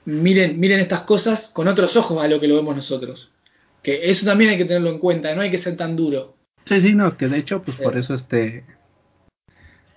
[0.04, 3.30] miren, miren estas cosas con otros ojos a lo que lo vemos nosotros.
[3.84, 6.36] Que eso también hay que tenerlo en cuenta, no hay que ser tan duro.
[6.64, 8.64] Sí, sí, no, que de hecho, pues por eso este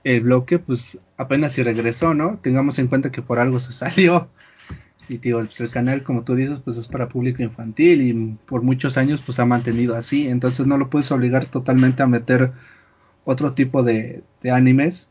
[0.04, 2.40] el bloque, pues apenas si regresó, ¿no?
[2.40, 4.30] Tengamos en cuenta que por algo se salió.
[5.10, 8.14] Y digo, pues, el canal, como tú dices, pues es para público infantil y
[8.46, 10.28] por muchos años pues ha mantenido así.
[10.28, 12.52] Entonces no lo puedes obligar totalmente a meter
[13.26, 15.10] otro tipo de, animes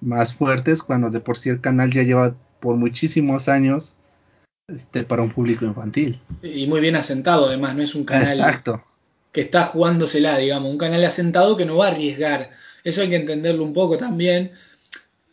[0.00, 3.96] más fuertes cuando de por sí el canal ya lleva por muchísimos años
[4.68, 6.20] este, para un público infantil.
[6.42, 8.62] Y muy bien asentado además, no es un canal
[9.32, 12.50] que está jugándosela, digamos, un canal asentado que no va a arriesgar.
[12.84, 14.52] Eso hay que entenderlo un poco también.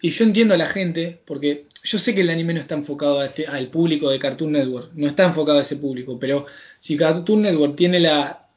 [0.02, 3.24] Y yo entiendo a la gente, porque yo sé que el anime no está enfocado
[3.24, 6.46] este, al público de Cartoon Network, no está enfocado a ese público, pero
[6.78, 8.48] si Cartoon Network tiene la,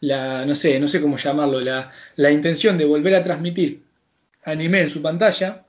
[0.00, 3.82] la no sé, no sé cómo llamarlo, la, la intención de volver a transmitir
[4.44, 5.64] anime en su pantalla,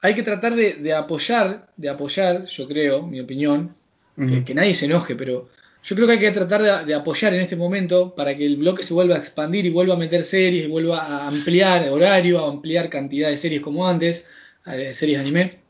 [0.00, 3.74] hay que tratar de, apoyar, de apoyar, yo creo, mi opinión,
[4.16, 5.48] que, nadie se enoje, pero
[5.82, 8.82] yo creo que hay que tratar de, apoyar en este momento para que el bloque
[8.82, 12.48] se vuelva a expandir y vuelva a meter series y vuelva a ampliar horario, a
[12.48, 14.26] ampliar cantidad de series como antes,
[14.66, 15.67] de series de anime.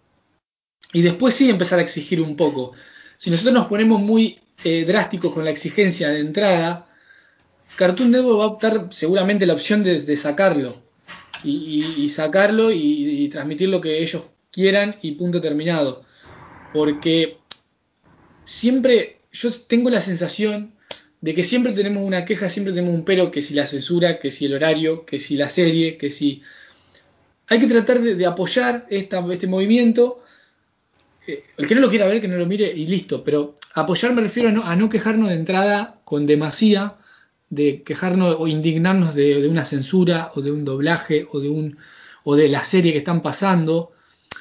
[0.93, 2.73] Y después sí empezar a exigir un poco.
[3.17, 6.89] Si nosotros nos ponemos muy eh, drásticos con la exigencia de entrada,
[7.77, 10.83] Cartoon Network va a optar seguramente la opción de, sacarlo.
[11.45, 16.03] Y, sacarlo y, transmitir lo que ellos quieran y punto terminado.
[16.73, 17.39] Porque
[18.45, 20.73] siempre, yo tengo la sensación
[21.21, 24.31] de que siempre tenemos una queja, siempre tenemos un pero, que si la censura, que
[24.31, 26.43] si el horario, que si la serie, que si...
[27.47, 30.23] Hay que tratar de, apoyar este movimiento.
[31.29, 33.23] Eh, el que no lo quiera ver, que no lo mire y listo.
[33.23, 36.97] Pero apoyar me refiero a no, a no quejarnos de entrada con demasía,
[37.51, 41.77] de quejarnos o indignarnos de, una censura o de un doblaje o de, un,
[42.25, 43.93] o de la serie que están pasando.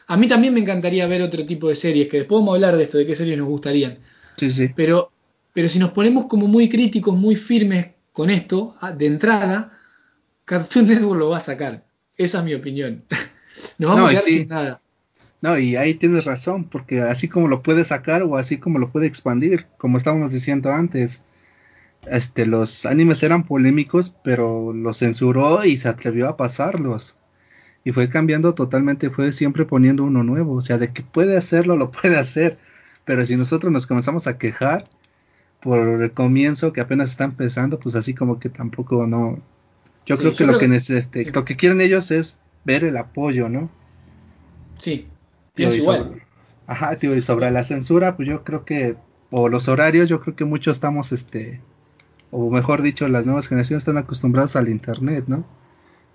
[0.08, 2.78] A mí también me encantaría ver otro tipo de series, que después vamos a hablar
[2.78, 4.00] de esto, de qué series nos gustarían.
[4.38, 4.70] Sí, sí.
[4.74, 5.12] Pero,
[5.52, 9.78] pero si nos ponemos como muy críticos, muy firmes con esto, de entrada,
[10.46, 11.86] Cartoon Network lo va a sacar.
[12.16, 13.04] Esa es mi opinión.
[13.78, 14.82] Nos vamos a quedar sin nada.
[15.42, 18.90] No, y ahí tienes razón, porque así como lo puede sacar o así como lo
[18.90, 21.22] puede expandir, como estábamos diciendo antes,
[22.10, 27.18] este, los animes eran polémicos, pero los censuró y se atrevió a pasarlos.
[27.84, 30.56] Y fue cambiando totalmente, fue siempre poniendo uno nuevo.
[30.56, 32.58] O sea, de que puede hacerlo, lo puede hacer.
[33.06, 34.84] Pero si nosotros nos comenzamos a quejar
[35.62, 39.40] por el comienzo que apenas está empezando, pues así como que tampoco no.
[40.06, 43.70] Yo creo que, lo, que, este, lo que quieren ellos es ver el apoyo, ¿no?
[44.78, 45.08] Sí,
[45.58, 46.22] pienso igual.
[46.68, 48.96] ajá, tío, y sobre la censura, pues yo creo que,
[49.32, 51.60] o los horarios, yo creo que muchos estamos, este,
[52.32, 55.46] o mejor dicho, las nuevas generaciones están acostumbradas al internet, ¿no?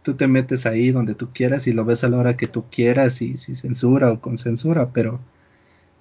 [0.02, 2.64] Tú te metes ahí donde tú quieras y lo ves a la hora que tú
[2.70, 5.20] quieras y si censura o con censura, pero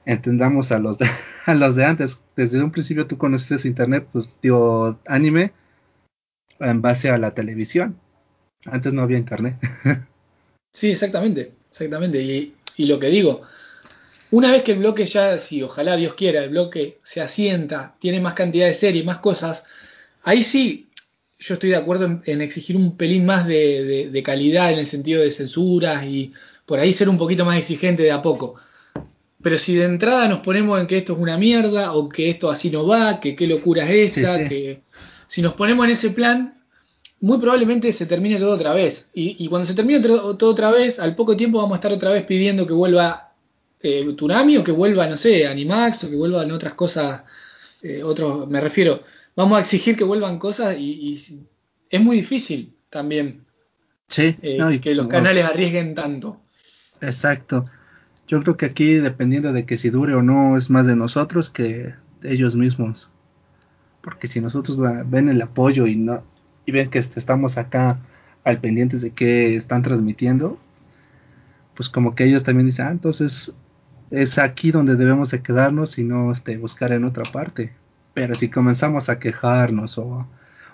[0.05, 1.07] entendamos a los de,
[1.45, 2.21] a los de antes.
[2.35, 5.51] Desde un principio tú conociste internet, pues digo, anime
[6.59, 7.99] en base a la televisión.
[8.65, 9.55] Antes no había internet.
[10.73, 12.21] sí, exactamente, exactamente.
[12.21, 13.41] Y, y lo que digo,
[14.31, 18.19] una vez que el bloque ya, si ojalá Dios quiera, el bloque se asienta, tiene
[18.19, 19.65] más cantidad de series, más cosas,
[20.23, 20.87] Ahí sí,
[21.39, 25.31] yo estoy de acuerdo en, exigir un pelín más de, calidad en el sentido de
[25.31, 26.31] censuras y
[26.65, 28.55] por ahí ser un poquito más exigente de a poco.
[29.41, 32.51] Pero si de entrada nos ponemos en que esto es una mierda o que esto
[32.51, 34.81] así no va, que qué locura es esta, que
[35.27, 36.60] si nos ponemos en ese plan,
[37.21, 39.09] muy probablemente se termine todo otra vez.
[39.13, 42.25] Y, cuando se termine todo, otra vez, al poco tiempo vamos a estar otra vez
[42.25, 43.33] pidiendo que vuelva
[43.81, 47.21] eh, Tunami o que vuelva, no sé, Animax o que vuelvan otras cosas,
[47.83, 49.01] eh, otros, me refiero,
[49.35, 51.39] vamos a exigir que vuelvan cosas y,
[51.89, 53.45] es muy difícil también
[54.07, 56.41] sí, eh, que los canales arriesguen tanto.
[57.01, 57.65] Exacto.
[58.27, 61.49] Yo creo que aquí dependiendo de que si dure o no es más de nosotros
[61.49, 63.09] que de ellos mismos.
[64.01, 66.23] Porque si nosotros ven el apoyo y no
[66.65, 67.99] y ven que estamos acá
[68.43, 70.57] al pendientes de qué están transmitiendo,
[71.75, 73.53] pues como que ellos también dicen, ah, entonces
[74.09, 77.73] es aquí donde debemos de quedarnos y no este, buscar en otra parte.
[78.13, 80.27] Pero si comenzamos a quejarnos o,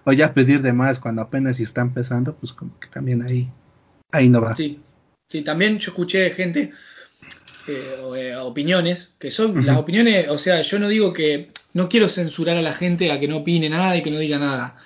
[0.04, 3.50] o ya pedir de más cuando apenas está empezando, pues como que también ahí,
[4.12, 4.56] ahí no va.
[4.56, 4.80] Sí,
[5.28, 6.72] sí también yo escuché gente,
[7.68, 12.08] eh, eh, opiniones, que son las opiniones, o sea, yo no digo que, no quiero
[12.08, 14.78] censurar a la gente a que no opine nada y que no diga nada.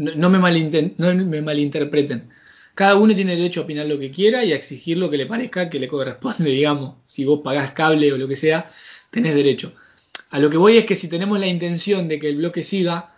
[0.00, 2.30] No, me, me malinterpreten.
[2.74, 5.26] Cada uno tiene derecho a opinar lo que quiera y a exigir lo que le
[5.26, 6.94] parezca que le corresponde, digamos.
[7.04, 8.70] Si vos pagás cable o lo que sea,
[9.10, 9.74] tenés derecho.
[10.30, 13.12] A lo que voy es que si tenemos la intención de que el bloque siga,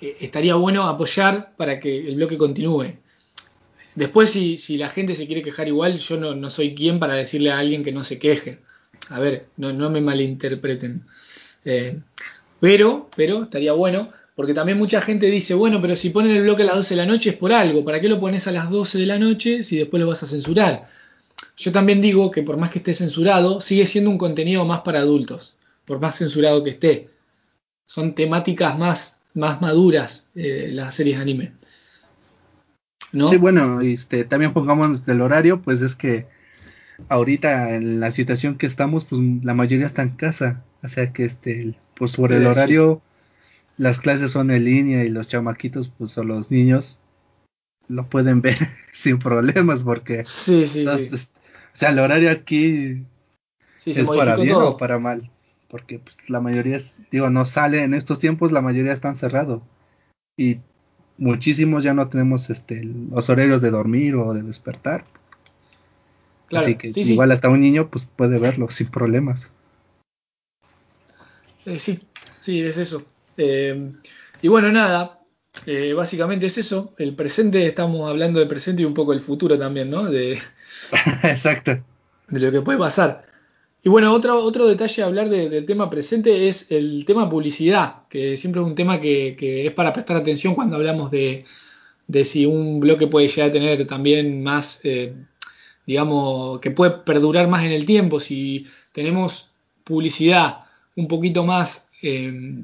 [0.00, 2.94] eh, estaría bueno apoyar para que el bloque continúe.
[3.94, 7.58] Después, si, la gente se quiere quejar igual, yo no, soy quien para decirle a
[7.58, 8.60] alguien que no se queje.
[9.10, 11.04] A ver, no, no me malinterpreten.
[11.66, 12.00] Eh,
[12.60, 16.62] pero, pero estaría bueno, porque también mucha gente dice, bueno, pero si ponen el bloque
[16.62, 18.70] a las 12 de la noche es por algo, ¿para qué lo pones a las
[18.70, 20.88] 12 de la noche si después lo vas a censurar?
[21.56, 25.00] Yo también digo que por más que esté censurado, sigue siendo un contenido más para
[25.00, 25.54] adultos
[25.84, 27.10] por más censurado que esté.
[27.86, 31.52] Son temáticas más, más maduras eh, las series de anime.
[33.12, 33.28] ¿No?
[33.28, 36.26] Sí, bueno, este, también pongamos del horario, pues es que
[37.08, 40.64] ahorita en la situación que estamos, pues la mayoría está en casa.
[40.82, 43.02] O sea que este, pues por el horario,
[43.76, 46.98] las clases son en línea y los chamaquitos, pues o los niños,
[47.88, 48.56] lo pueden ver
[48.92, 51.08] sin problemas porque sí, sí, sí.
[51.12, 51.18] o
[51.72, 53.04] sea el horario aquí
[53.84, 55.30] es para bien o para mal
[55.74, 56.78] porque pues, la mayoría,
[57.10, 59.60] digo, no sale en estos tiempos, la mayoría están cerrados
[60.36, 60.60] y
[61.18, 65.04] muchísimos ya no tenemos este, los horarios de dormir o de despertar.
[66.52, 69.50] Así que igual hasta un niño pues puede verlo sin problemas.
[71.64, 71.98] Eh, sí,
[72.38, 73.04] sí, es eso.
[73.36, 73.92] Eh,
[74.42, 75.20] y bueno, nada,
[75.66, 76.94] eh, básicamente es eso.
[76.98, 80.04] El presente, estamos hablando del presente y un poco del futuro también, ¿no?
[80.04, 80.32] De,
[81.22, 81.82] Exacto.
[82.28, 83.26] de lo que puede pasar.
[83.82, 88.08] Y bueno, otro, otro detalle a hablar de- del tema presente es el tema publicidad,
[88.08, 91.44] que siempre es un tema que, que es para prestar atención cuando hablamos de,
[92.06, 95.14] de si un bloque puede llegar a tener también más, eh,
[95.86, 99.52] digamos, que puede perdurar más en el tiempo, si tenemos
[99.84, 100.60] publicidad
[100.96, 102.62] un poquito más eh,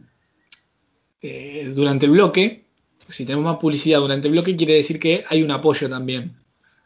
[1.23, 2.65] eh, durante el bloque,
[3.09, 6.37] si tenemos más publicidad durante el bloque, quiere decir que hay un apoyo también.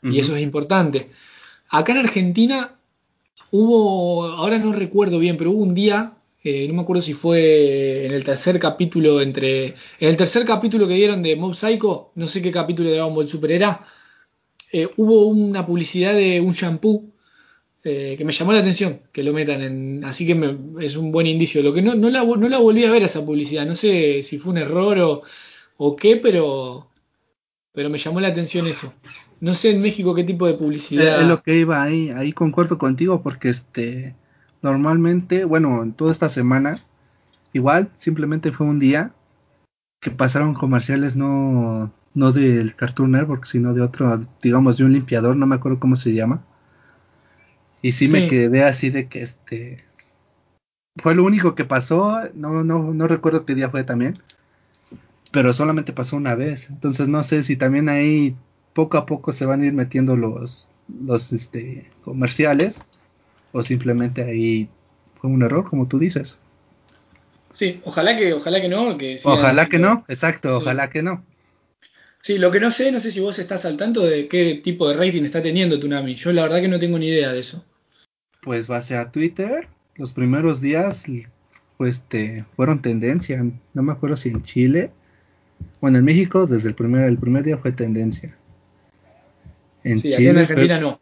[0.02, 1.10] Y eso es importante.
[1.70, 2.76] Acá en Argentina
[3.50, 8.04] hubo, ahora no recuerdo bien, pero hubo un día, eh, no me acuerdo si fue
[8.04, 12.26] en el tercer capítulo entre, en el tercer capítulo que dieron de Mob Psycho, no
[12.26, 13.80] sé qué capítulo de Dragon Ball Super era,
[14.72, 17.13] eh, hubo una publicidad de un shampoo
[17.84, 21.12] eh, que me llamó la atención que lo metan en, así que me- es un
[21.12, 21.62] buen indicio.
[21.62, 24.38] Lo que no, no, la, no la volví a ver esa publicidad, no sé si
[24.38, 25.22] fue un error o,
[25.78, 26.90] o qué, pero,
[27.72, 28.94] pero me llamó la atención eso.
[29.40, 31.20] No sé en México qué tipo de Eh, publicidad.
[31.20, 34.14] Es lo que iba ahí, ahí concuerdo contigo porque este
[34.62, 36.84] normalmente, bueno, en toda esta semana,
[37.52, 39.14] igual simplemente fue un día
[40.00, 45.36] que pasaron comerciales no, no del Cartoon Network, sino de otro, digamos, de un limpiador,
[45.36, 46.44] no me acuerdo cómo se llama.
[47.84, 49.76] Y sí, me quedé así de que este
[51.02, 54.14] fue lo único que pasó, no, no, no recuerdo qué día fue también,
[55.32, 56.70] pero solamente pasó una vez.
[56.70, 58.36] Entonces no sé si también ahí
[58.72, 60.66] poco a poco se van a ir metiendo los,
[61.04, 62.80] los este, comerciales
[63.52, 64.70] o simplemente ahí
[65.20, 66.38] fue un error, como tú dices.
[67.52, 70.62] Sí, ojalá que, ojalá que no, que Ojalá que no, exacto, Sí.
[70.62, 71.22] ojalá que no.
[72.22, 74.88] Sí, lo que no sé, no sé si vos estás al tanto de qué tipo
[74.88, 76.14] de rating está teniendo Tunami.
[76.14, 77.62] Yo la verdad que no tengo ni idea de eso.
[78.44, 81.06] Pues base a Twitter, los primeros días
[81.76, 82.04] pues
[82.54, 84.90] fueron tendencia, no me acuerdo si en Chile,
[85.80, 88.34] bueno en México desde el primer, el primer día fue tendencia.
[89.82, 91.00] En Sí, aquí en Chile Argentina fue- no.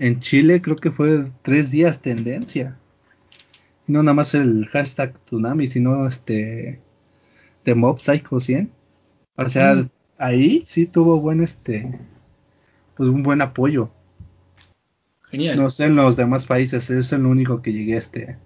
[0.00, 2.76] En Chile creo que fue tres días tendencia.
[3.86, 6.78] No nada más el hashtag Tsunami, sino este
[7.64, 8.70] de Mob Psycho 100.
[9.36, 9.88] O sea, Mm.
[10.18, 11.98] ahí sí tuvo buen este
[12.96, 13.90] pues un buen apoyo.
[15.30, 15.56] Genial.
[15.58, 18.36] No sé en los demás países, es el único que llegué este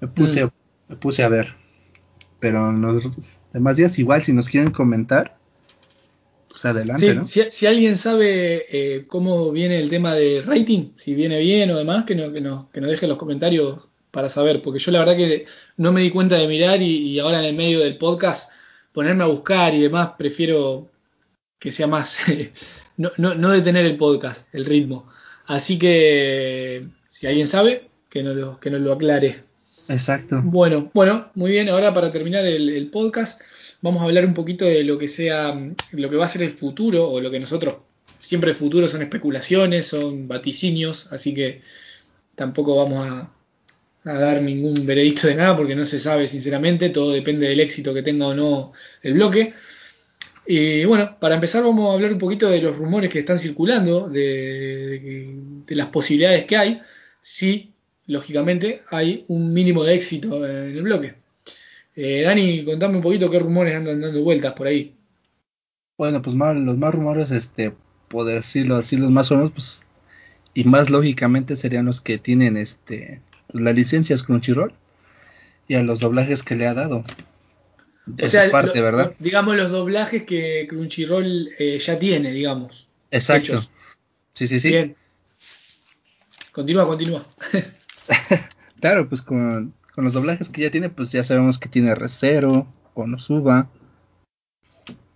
[0.00, 0.50] me puse Mm.
[0.88, 1.54] me puse a ver.
[2.40, 3.04] Pero en los
[3.52, 5.38] demás días igual si nos quieren comentar
[6.48, 7.24] pues adelante, Sí, ¿no?
[7.24, 11.78] si, si alguien sabe eh, cómo viene el tema de rating, si viene bien o
[11.78, 13.78] demás, que, no- que, nos, que nos deje en los comentarios
[14.10, 15.46] para saber, porque yo la verdad que
[15.78, 18.50] no me di cuenta de mirar y, y ahora en el medio del podcast
[18.92, 20.90] ponerme a buscar y demás, prefiero
[21.58, 22.18] que sea más,
[22.98, 25.08] no, no, no detener el podcast, el ritmo.
[25.46, 29.40] Así que si alguien sabe, que nos lo, que nos lo aclare.
[29.88, 30.40] Exacto.
[30.42, 31.68] Bueno, bueno, muy bien.
[31.68, 33.40] Ahora para terminar el, el podcast,
[33.80, 35.58] vamos a hablar un poquito de lo que sea,
[35.94, 37.76] lo que va a ser el futuro, o lo que nosotros,
[38.18, 41.60] siempre el futuro son especulaciones, son vaticinios, así que
[42.36, 43.30] tampoco vamos a,
[44.04, 47.92] a dar ningún veredicto de nada, porque no se sabe sinceramente, todo depende del éxito
[47.92, 48.72] que tenga o no
[49.02, 49.52] el bloque.
[50.46, 54.08] Y bueno, para empezar vamos a hablar un poquito de los rumores que están circulando,
[54.08, 55.21] de, de-
[55.66, 56.80] de las posibilidades que hay,
[57.20, 57.72] si
[58.06, 61.14] lógicamente hay un mínimo de éxito en el bloque.
[61.94, 64.94] Eh, Dani, contame un poquito qué rumores andan dando vueltas por ahí.
[65.98, 67.72] Bueno, pues más, los más rumores, este,
[68.08, 69.86] por decirlo así, los más sonoros, pues,
[70.54, 74.72] y más lógicamente serían los que tienen, este, pues, la licencia es Crunchyroll
[75.68, 77.04] y a los doblajes que le ha dado.
[78.06, 79.14] De o sea, su parte, lo- ¿verdad?
[79.20, 82.88] digamos los doblajes que Crunchyroll eh, ya tiene, digamos.
[83.10, 83.52] Exacto.
[83.52, 83.70] hechos.
[84.34, 84.68] Sí, sí, sí.
[84.68, 84.96] Bien.
[86.52, 87.24] Continúa, continúa.
[88.80, 92.66] Claro, pues con, con los doblajes que ya tiene, pues ya sabemos que tiene Recero,
[92.94, 93.70] Konosuba,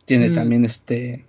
[0.05, 0.35] tiene Mm.
[0.35, 1.25] también este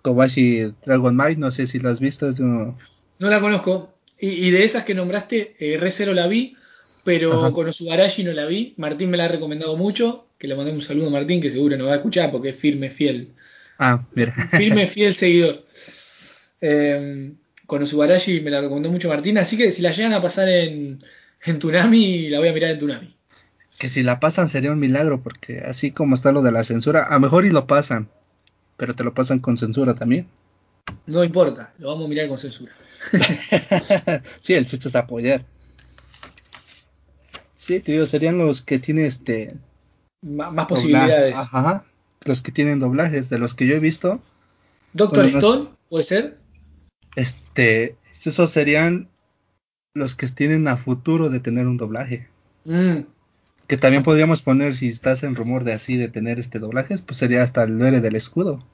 [0.00, 2.78] Kobashi Dragon Might, no sé si lo has visto, es de uno-
[3.18, 3.92] No la conozco.
[4.18, 6.56] Y, y de esas que nombraste, eh, Recero la vi,
[7.04, 7.52] pero Ajá.
[7.52, 8.72] con no la vi.
[8.78, 10.28] Martín me la ha recomendado mucho.
[10.38, 12.56] Que le mandé un saludo a Martín, que seguro nos va a escuchar porque es
[12.56, 13.34] firme, fiel.
[13.78, 14.32] Ah, mira.
[14.50, 15.64] Firme, fiel seguidor.
[16.66, 17.34] Eh,
[17.66, 19.38] con Osugarashi me la recomendó mucho Martín.
[19.38, 20.98] Así que si la llegan a pasar en,
[21.44, 23.16] en Tunami, la voy a mirar en Tunami.
[23.78, 27.04] que si la pasan sería un milagro, porque así como está lo de la censura,
[27.04, 28.08] a lo mejor y lo pasan,
[28.76, 30.26] pero te lo pasan con censura también.
[31.06, 32.72] No importa, lo vamos a mirar con censura.
[34.40, 35.44] sí, el chiste es apoyar.
[37.56, 39.54] Sí, te digo, serían los que tienen este
[40.22, 41.34] M- más posibilidades.
[41.36, 41.84] Ajá,
[42.24, 44.20] los que tienen doblajes, de los que yo he visto,
[44.92, 46.38] Doctor Bueno, no Stone, ¿puede ser?
[47.16, 49.08] Este, esos serían
[49.94, 52.28] los que tienen a futuro de tener un doblaje.
[52.64, 53.00] Mm,
[53.66, 57.18] Que también podríamos poner, si estás en rumor de así, de tener este doblajes, pues
[57.18, 58.64] sería hasta el duele del escudo.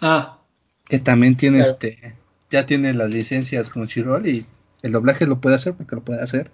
[0.00, 0.38] Ah.
[0.84, 2.14] Que también tiene este,
[2.50, 4.46] ya tiene las licencias con Chirol y
[4.82, 6.50] el doblaje lo puede hacer porque lo puede hacer.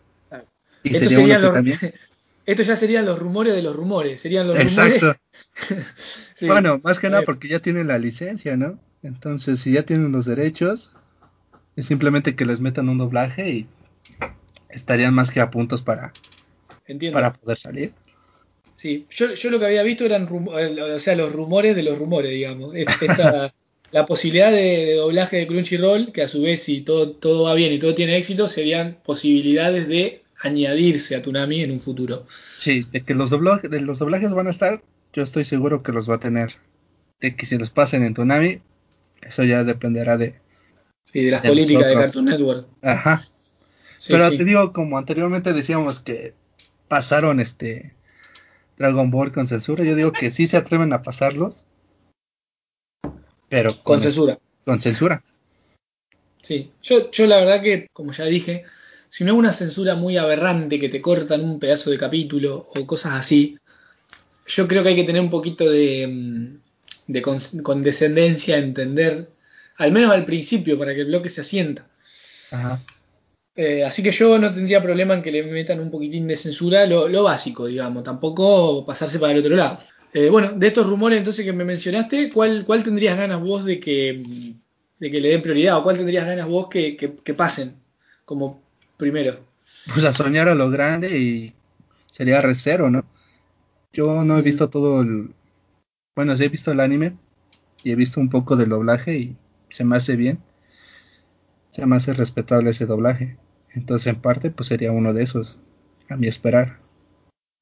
[0.84, 1.78] Y Esto sería uno también...
[2.46, 5.14] Esto ya serían los rumores de los rumores, serían los Exacto.
[6.40, 8.78] Bueno, más que nada porque ya tienen la licencia, ¿no?
[9.02, 10.92] Entonces, si ya tienen los derechos,
[11.76, 13.66] es simplemente que les metan un doblaje y
[14.68, 16.12] estarían más que a puntos para,
[17.12, 17.92] para poder salir.
[18.74, 22.30] Sí, yo, yo lo que había visto eran o sea, los rumores de los rumores,
[22.30, 22.74] digamos.
[22.76, 23.52] Esta,
[23.90, 27.72] la posibilidad de, doblaje de Crunchyroll, que a su vez si todo, todo va bien
[27.72, 32.24] y todo tiene éxito, serían posibilidades de añadirse a Tunami en un futuro.
[32.28, 34.82] Sí, de que los, doblajes, de los doblajes van a estar,
[35.12, 36.54] yo estoy seguro que los va a tener.
[37.20, 38.60] De que si los pasen en Tunami,
[39.22, 40.40] eso ya dependerá de...
[41.04, 42.68] Sí, de las políticas de Cartoon Network.
[42.82, 43.22] Ajá.
[44.06, 46.34] Pero te digo, como anteriormente decíamos que
[46.86, 47.94] pasaron este
[48.76, 51.66] Dragon Ball con censura, yo digo que sí se atreven a pasarlos.
[53.48, 54.38] Pero con, censura.
[54.64, 55.22] Con censura.
[56.42, 58.64] Sí, yo, yo la verdad que, como ya dije,
[59.08, 62.86] si no es una censura muy aberrante que te cortan un pedazo de capítulo o
[62.86, 63.58] cosas así,
[64.46, 66.67] yo creo que hay que tener un poquito de, mm,
[67.08, 69.28] de condescendencia, entender,
[69.76, 71.88] al menos al principio, para que el bloque se asienta.
[72.52, 72.80] Ajá.
[73.60, 76.86] Eh, así que yo no tendría problema en que le metan un poquitín de censura,
[76.86, 79.80] lo, básico, digamos, tampoco pasarse para el otro lado.
[80.12, 83.80] Eh, bueno, de estos rumores entonces que me mencionaste, ¿cuál, cuál tendrías ganas vos de
[83.80, 84.22] que,
[85.00, 87.74] de que le den prioridad o cuál tendrías ganas vos que, que, pasen
[88.24, 88.62] como
[88.96, 89.34] primero?
[89.92, 91.52] Pues a soñar a lo grande y
[92.12, 93.04] sería recero, ¿no?
[93.92, 95.30] Yo no he visto todo el...
[96.18, 97.16] Bueno, sí he visto el anime
[97.84, 99.36] y he visto un poco del doblaje y
[99.70, 100.40] se me hace bien.
[101.70, 103.36] Se me hace respetable ese doblaje.
[103.72, 105.60] Entonces, en parte, pues sería uno de esos,
[106.08, 106.80] a mi esperar.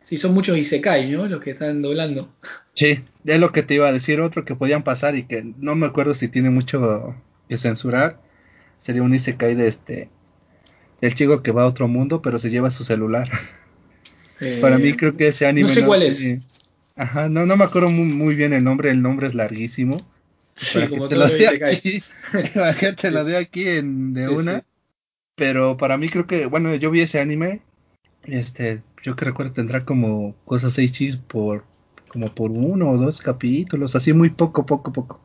[0.03, 1.27] Sí, son muchos Isekai, ¿no?
[1.27, 2.33] Los que están doblando.
[2.73, 4.23] Sí, es lo que te iba a decir.
[4.23, 7.15] Otro que podían pasar y que no me acuerdo si tiene mucho
[7.51, 8.23] que censurar.
[8.81, 10.09] Sería un Isekai de este.
[11.03, 13.29] El chico que va a otro mundo, pero se lleva su celular.
[14.41, 15.69] Eh, Para mí, creo que ese anime.
[15.69, 16.23] No sé cuál es.
[16.97, 18.91] Ajá, no, no me acuerdo muy, bien el nombre.
[18.91, 20.01] El nombre es larguísimo.
[20.55, 22.03] Sí, como te lo de aquí,
[22.97, 24.65] te lo de aquí en, de una.
[25.35, 27.61] Pero para mí creo que, bueno, yo vi ese anime,
[28.25, 31.65] este, yo que recuerdo tendrá como cosas seis por,
[32.09, 35.21] como por uno o dos capítulos, así muy poco, poco, poco.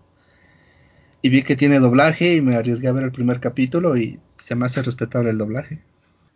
[1.22, 4.56] Y vi que tiene doblaje y me arriesgué a ver el primer capítulo y se
[4.56, 5.80] me hace respetable el doblaje.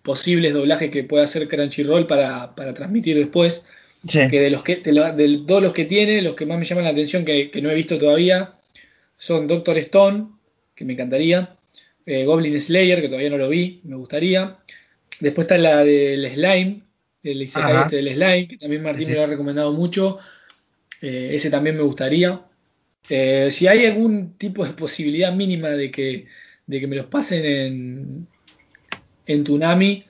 [0.04, 3.68] Posibles doblajes que pueda hacer Crunchyroll para, para transmitir después.
[4.08, 6.92] Que de los que de, todos los que tiene, los que más me llaman la
[6.92, 8.56] atención que, que no he visto todavía
[9.18, 10.28] son Doctor Stone,
[10.76, 11.56] que me encantaría,
[12.06, 14.58] eh, Goblin Slayer, que todavía no lo vi, me gustaría.
[15.20, 16.82] Después está la del Slime,
[17.24, 20.20] el Isekai este del Slime, que también Martín me lo ha recomendado mucho.
[21.02, 22.42] Eh, ese también me gustaría.
[23.10, 26.28] Eh, si hay algún tipo de posibilidad mínima de que,
[26.68, 28.28] de que me los pasen en,
[29.26, 30.06] en Tunami,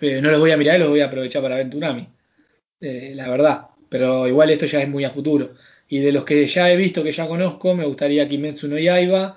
[0.00, 2.11] no los voy a mirar, los voy a aprovechar para ver en
[2.82, 3.14] Tunami.
[3.14, 3.66] la verdad.
[3.88, 5.54] Pero igual esto ya es muy a futuro.
[5.88, 9.36] Y de los que ya he visto, que ya conozco, me gustaría Kimetsu no Yaiba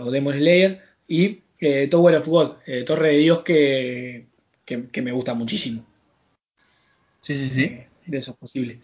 [0.00, 4.26] o Demon Slayer y eh, Tower of God, eh, Torre de Dios, que,
[4.64, 5.84] que, me gusta muchísimo.
[7.22, 7.62] Sí, sí, sí.
[7.62, 8.80] Eh, de eso es posible.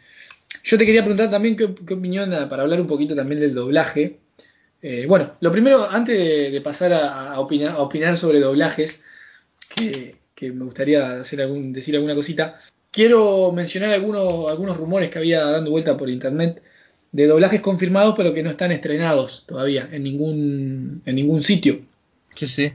[0.64, 4.18] Yo te quería preguntar también qué, opinión, para hablar un poquito también del doblaje.
[5.06, 9.02] bueno, lo primero, antes de, pasar a, opinar, a, opinar, sobre doblajes,
[9.76, 12.60] que, me gustaría hacer algún, decir alguna cosita,
[12.94, 16.62] quiero mencionar algunos, algunos rumores que había dando vuelta por internet
[17.10, 21.80] de doblajes confirmados pero que no están estrenados todavía en ningún, en ningún sitio.
[22.34, 22.72] Sí, sí.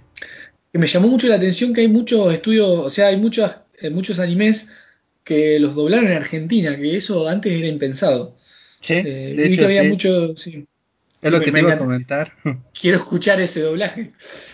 [0.72, 3.90] Que me llamó mucho la atención que hay muchos estudios, o sea, hay muchos, eh,
[3.90, 4.72] muchos animes
[5.24, 8.36] que los doblaron en Argentina, que eso antes era impensado.
[8.82, 10.68] Sí, eh, de hecho, había mucho, sí.
[11.22, 12.34] Es lo que me iba a comentar.
[12.80, 14.12] Quiero escuchar ese doblaje.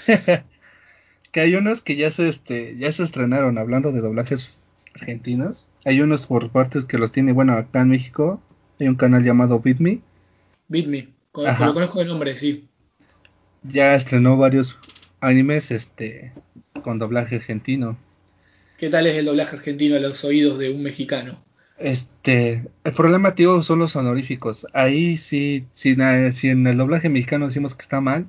[1.31, 4.59] que hay unos que ya se este ya se estrenaron hablando de doblajes
[4.95, 5.67] argentinos.
[5.85, 8.41] Hay unos por partes que los tiene, bueno, acá en México
[8.79, 10.01] hay un canal llamado BitMe.
[10.67, 12.67] BitMe, lo conozco de nombre, sí.
[13.63, 14.77] Ya estrenó varios
[15.21, 16.33] animes este
[16.83, 17.97] con doblaje argentino.
[18.77, 21.43] ¿Qué tal es el doblaje argentino a los oídos de un mexicano?
[21.77, 24.67] Este, el problema, tío, son los honoríficos.
[24.73, 25.95] Ahí sí, si,
[26.31, 28.25] si en el doblaje mexicano decimos que está mal,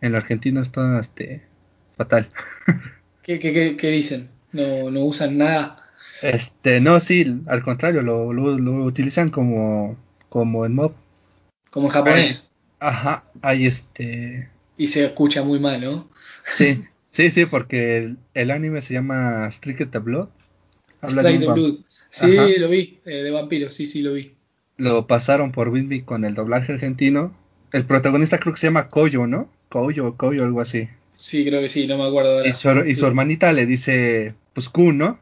[0.00, 1.42] en la argentino está este,
[1.96, 2.28] fatal.
[3.22, 4.30] ¿Qué, qué, qué, dicen?
[4.52, 5.76] ¿No, ¿No, usan nada?
[6.22, 9.96] Este, no, sí, al contrario, lo, lo, utilizan como,
[10.28, 10.92] como en mob.
[11.70, 12.50] Como en japonés.
[12.78, 16.08] ajá, hay este y se escucha muy mal, ¿no?
[16.54, 20.28] Sí, sí, sí, porque el, anime se llama Strict the Blood.
[21.02, 21.78] Habla de Strike the Blood.
[22.08, 22.48] Sí, Ajá.
[22.58, 24.32] lo vi, eh, de vampiros, sí, sí, lo vi.
[24.78, 27.36] Lo pasaron por Winby con el doblaje argentino.
[27.72, 29.50] El protagonista creo que se llama Koyo, ¿no?
[29.68, 30.88] Koyo, Koyo, algo así.
[31.20, 32.48] Sí, creo que sí, no me acuerdo ahora.
[32.48, 33.06] Y su, y su Sí.
[33.06, 35.18] hermanita le dice, pues Kun, ¿no?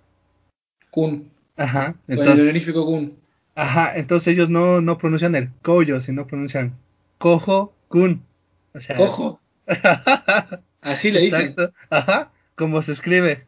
[0.90, 1.92] Kun, Ajá.
[1.92, 3.18] con el Entonces, honorífico Kun.
[3.56, 6.74] ajá, entonces ellos no, no pronuncian el Koyo, sino pronuncian
[7.18, 8.22] Kojo Kun.
[8.74, 9.40] O sea, Cojo,
[10.82, 11.48] así le dicen.
[11.48, 11.72] Exacto.
[11.90, 13.46] Ajá, como se escribe.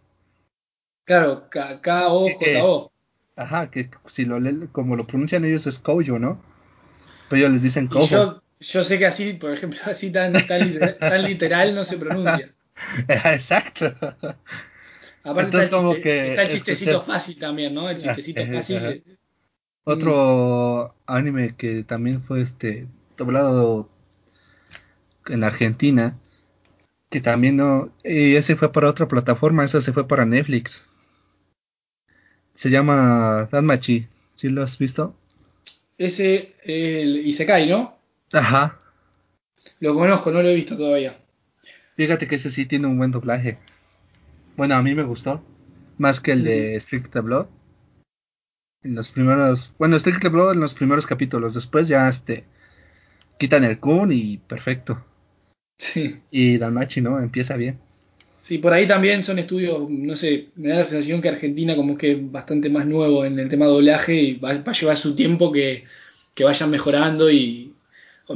[1.05, 2.92] Claro, K-O-J-O.
[3.36, 4.38] Ajá, que si lo
[4.72, 6.42] como lo pronuncian ellos es Koyo, ¿no?
[7.28, 8.39] Pero ellos les dicen Kojo.
[8.61, 12.54] Yo, sé que así, por ejemplo, así tan, tan, literal, tan literal no se pronuncia.
[13.08, 13.94] Exacto.
[15.22, 17.90] Aparte Entonces, está el, como chiste- que está el chistecito escuché- fácil también, ¿no?
[17.90, 18.76] El chistecito Ajá, fácil.
[18.76, 18.90] ajá.
[18.90, 19.02] eh,
[19.84, 22.86] Otro anime que también fue este
[23.16, 23.88] doblado
[25.26, 26.18] en Argentina,
[27.11, 30.86] que también no, y ese fue para otra plataforma, ese se fue para Netflix.
[32.52, 35.16] Se llama Danmachi, ¿sí lo has visto?
[35.98, 37.99] Ese, el Isekai, ¿no?
[38.32, 38.80] Ajá.
[39.80, 41.18] Lo conozco, no lo he visto todavía.
[41.96, 43.58] Fíjate que ese sí tiene un buen doblaje.
[44.56, 45.42] Bueno, a mí me gustó.
[45.98, 47.46] Más que el de Strict Blood.
[48.82, 49.72] En los primeros.
[49.78, 51.54] Bueno, Strict Blood en los primeros capítulos.
[51.54, 52.44] Después ya este.
[53.38, 55.04] Quitan el Kun y perfecto.
[55.78, 56.20] Sí.
[56.30, 57.20] Y Danmachi, ¿no?
[57.20, 57.78] Empieza bien.
[58.42, 61.98] Sí, por ahí también son estudios, no sé, me da la sensación que Argentina como
[61.98, 64.96] que es bastante más nuevo en el tema de doblaje y va, va a llevar
[64.96, 65.84] su tiempo que,
[66.34, 67.69] que vayan mejorando y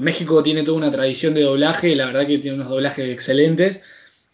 [0.00, 3.82] México tiene toda una tradición de doblaje, la verdad que tiene unos doblajes excelentes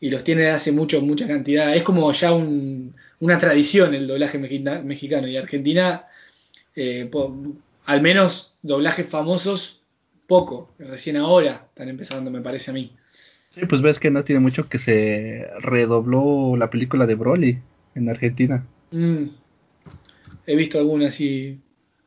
[0.00, 1.74] y los tiene de hace mucho, mucha cantidad.
[1.76, 6.06] Es como ya un- una tradición el doblaje mexicano y Argentina,
[6.74, 7.36] eh, po-
[7.84, 9.82] al menos doblajes famosos,
[10.26, 12.92] poco, recién ahora están empezando, me parece a mí.
[13.54, 17.58] Sí, pues ves que no tiene mucho que se redobló la película de Broly
[17.96, 18.64] en Argentina.
[18.92, 19.24] Mm.
[20.46, 21.58] He visto alguna así,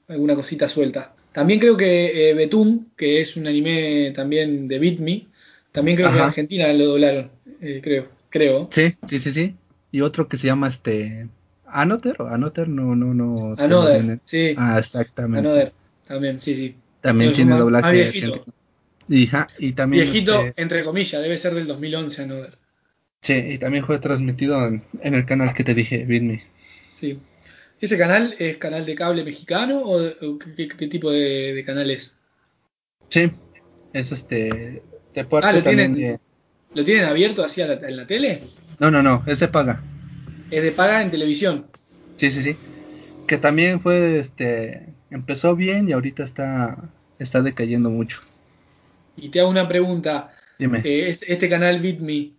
[0.07, 1.13] alguna cosita suelta.
[1.33, 5.27] También creo que eh, Betún, que es un anime también de Beat Me,
[5.71, 6.25] también creo que en.
[6.25, 7.31] Argentina lo doblaron,
[7.61, 8.67] eh, creo, creo.
[8.71, 9.55] Sí, sí, sí, sí.
[9.91, 11.27] Y otro que se llama este.
[11.65, 13.55] Anoter o Anoter, no, no, no.
[13.55, 14.21] vienen.
[14.25, 15.39] sí, Ah, exactamente.
[15.47, 15.73] Another,
[16.07, 16.75] también, sí, sí.
[17.01, 18.45] También No, tiene doblaje más viejito.
[19.09, 20.03] Y, ja, y también.
[20.05, 22.53] Viejito, este, entre comillas, debe ser del 2011 Another.
[23.21, 26.43] sí, y también fue transmitido en, en el canal que te dije, Vidme.
[26.93, 27.19] Sí.
[27.83, 32.17] ¿Ese canal es canal de cable mexicano o, o qué, tipo de, de canal es?
[33.09, 33.29] Sí,
[33.91, 34.81] es este.
[35.13, 36.17] De parte Ah, lo tienen, de-
[36.75, 38.43] ¿lo tienen abierto así a la- en la tele?
[38.79, 39.83] No, no, no, ese paga.
[40.49, 41.67] Es de paga en televisión.
[42.15, 42.55] Sí, sí, sí.
[43.27, 44.93] Que también fue, este.
[45.11, 46.89] Empezó bien y ahorita está.
[47.19, 48.21] Está decayendo mucho.
[49.17, 50.31] Y te hago una pregunta.
[50.57, 50.79] Dime.
[50.85, 52.31] Eh, es- ¿Este canal BitMe,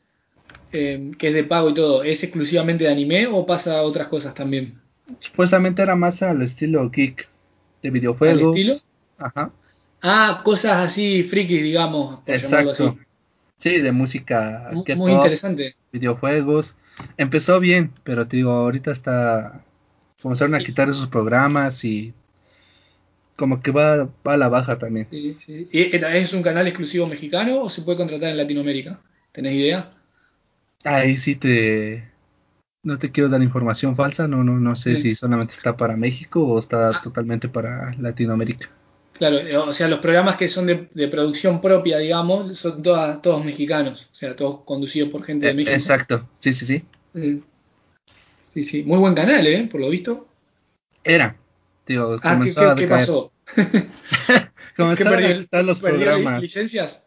[0.73, 4.09] eh, que es de pago y todo, es exclusivamente de anime o pasa a otras
[4.09, 4.81] cosas también?
[5.21, 7.29] Supuestamente era más al estilo geek.
[7.83, 8.43] De videojuegos.
[8.43, 8.75] ¿Al estilo?
[9.19, 9.51] Ajá.
[10.03, 12.83] Ah, cosas así frikis, digamos, por llamarlo así.
[12.83, 13.05] Exacto.
[13.59, 14.71] Sí, de música.
[14.71, 15.77] K-pop, Muy interesante.
[15.93, 16.77] videojuegos.
[17.17, 19.65] Empezó bien, pero te digo, ahorita está.
[20.21, 22.13] Comenzaron a quitar esos programas y.
[23.37, 25.09] Como que va, va a la baja también.
[25.11, 25.69] Sí, sí.
[25.73, 29.01] ¿Y ¿Es un canal exclusivo mexicano o se puede contratar en Latinoamérica?
[29.33, 29.91] ¿Tenés idea?
[30.85, 32.14] Ahí sí te.
[32.85, 35.03] No te quiero dar información falsa, no, no, no sé Sí.
[35.03, 37.01] si solamente está para México o está Ah.
[37.03, 38.69] totalmente para Latinoamérica.
[39.15, 43.23] Claro, eh, o sea, los programas que son de, de producción propia, digamos, son todas,
[43.23, 45.73] todos mexicanos, o sea, todos conducidos por gente de Eh, México.
[45.75, 46.85] Exacto, sí, sí, sí.
[47.15, 47.43] Sí.
[48.41, 48.83] Sí, sí.
[48.85, 49.69] Muy buen canal, ¿eh?
[49.71, 50.29] Por lo visto.
[51.03, 51.37] Era.
[52.23, 53.33] Ah, ¿qué, qué- a qué pasó?
[54.77, 56.43] Comenzaron perdió a quitar los programas.
[56.43, 57.04] licencias?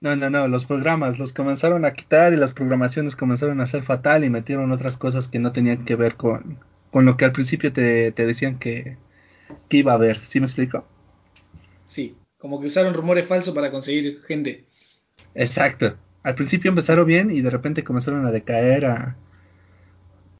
[0.00, 3.82] No, no, no, los programas los comenzaron a quitar y las programaciones comenzaron a ser
[3.84, 7.32] fatal y metieron otras cosas que no tenían que ver con, con lo que al
[7.32, 8.98] principio te, te decían que,
[9.68, 10.24] que iba a haber.
[10.26, 10.86] ¿Sí me explico?
[11.84, 14.68] Sí, como que usaron rumores falsos para conseguir gente.
[15.34, 15.96] Exacto.
[16.22, 19.16] Al principio empezaron bien y de repente comenzaron a decaer a,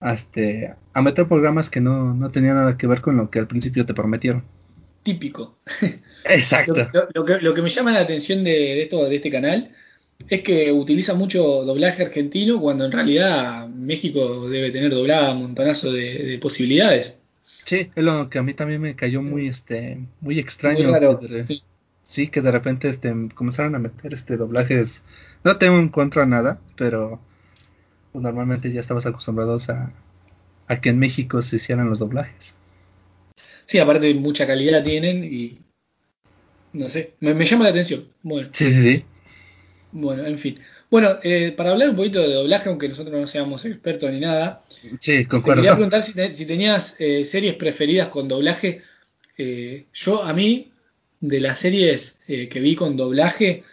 [0.01, 3.39] a, este, a meter programas que no, no tenían nada que ver con lo que
[3.39, 4.45] al principio te prometieron.
[5.03, 5.59] Típico.
[6.25, 6.75] Exacto.
[6.75, 9.31] Lo, lo- lo que, lo que me llama la atención de, de esto, de este
[9.31, 9.71] canal
[10.29, 15.93] es que utiliza mucho doblaje argentino cuando en realidad México debe tener doblada un montonazo
[15.93, 17.21] de, de posibilidades.
[17.65, 20.85] Sí, es lo que a mí también me cayó muy, este, muy extraño.
[20.85, 21.21] Muy raro.
[21.21, 21.63] que de- sí.
[22.07, 25.03] Sí, que de repente este, comenzaron a meter este doblajes.
[25.45, 27.21] No tengo en contra nada, pero
[28.15, 29.93] normalmente ya estabas acostumbrados a,
[30.69, 32.55] a que en México se hicieran los doblajes.
[33.69, 35.59] Sí, aparte mucha calidad tienen y
[36.73, 38.09] no sé, me, me llama la atención.
[38.23, 39.05] Bueno, Sí, sí, sí.
[39.93, 40.59] bueno, en fin.
[40.91, 44.63] Bueno, eh, para hablar un poquito de doblaje, aunque nosotros no seamos expertos ni nada,
[45.01, 45.63] Sí, Te concuerdo.
[45.63, 48.83] quería preguntar si, te- si tenías eh, series preferidas con doblaje.
[49.39, 50.71] Eh, yo, a mí,
[51.21, 53.65] de las series eh, que vi con doblaje,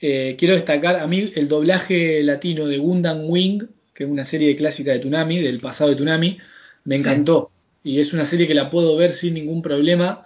[0.00, 3.62] eh, quiero destacar a mí el doblaje latino de Gundam Wing,
[3.94, 6.38] que es una serie clásica de Toonami, del pasado de Toonami,
[6.84, 7.50] me encantó.
[7.86, 10.24] Y es una serie que la puedo ver sin ningún problema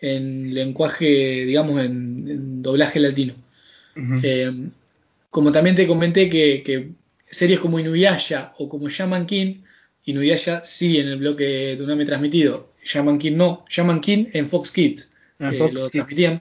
[0.00, 3.34] en lenguaje, digamos, en, en doblaje latino.
[4.22, 4.70] Eh,
[5.28, 6.92] como también te comenté que, que
[7.26, 9.56] series como Inuyasha o como Shaman King,
[10.06, 14.70] Inuyasha sí en el bloque de Toonami transmitido, Shaman King no, Shaman King en Fox
[14.70, 15.10] Kids
[15.40, 16.40] En eh, Fox lo transmitían.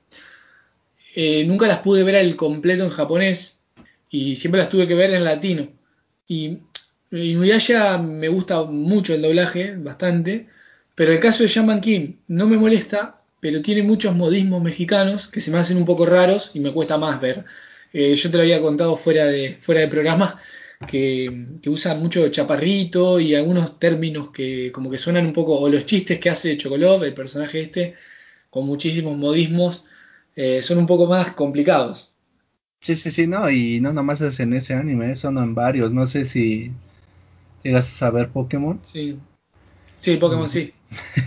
[1.13, 3.59] Eh, nunca las pude ver al completo en japonés
[4.09, 5.67] y siempre las tuve que ver en latino.
[6.25, 6.59] Y
[7.11, 10.47] Inuyasha me gusta mucho el doblaje, bastante,
[10.95, 15.39] pero el caso de Shaman King no me molesta, pero tiene muchos modismos mexicanos que
[15.39, 17.45] se me hacen un poco raros y me cuesta más ver.
[17.93, 20.39] Eh, yo te lo había contado fuera de, fuera de programa
[20.85, 25.69] que, que usa mucho chaparrito y algunos términos que como que suenan un poco, o
[25.69, 27.95] los chistes que hace Chocolov, el personaje este,
[28.49, 29.85] con muchísimos modismos,
[30.35, 32.11] eh, son un poco más complicados.
[32.81, 35.93] Sí, sí, sí, no, y no nomás es en ese anime, son en varios.
[35.93, 36.71] No sé si
[37.67, 38.79] llegas a saber Pokémon.
[38.83, 39.19] Sí,
[39.99, 40.73] sí, Pokémon sí.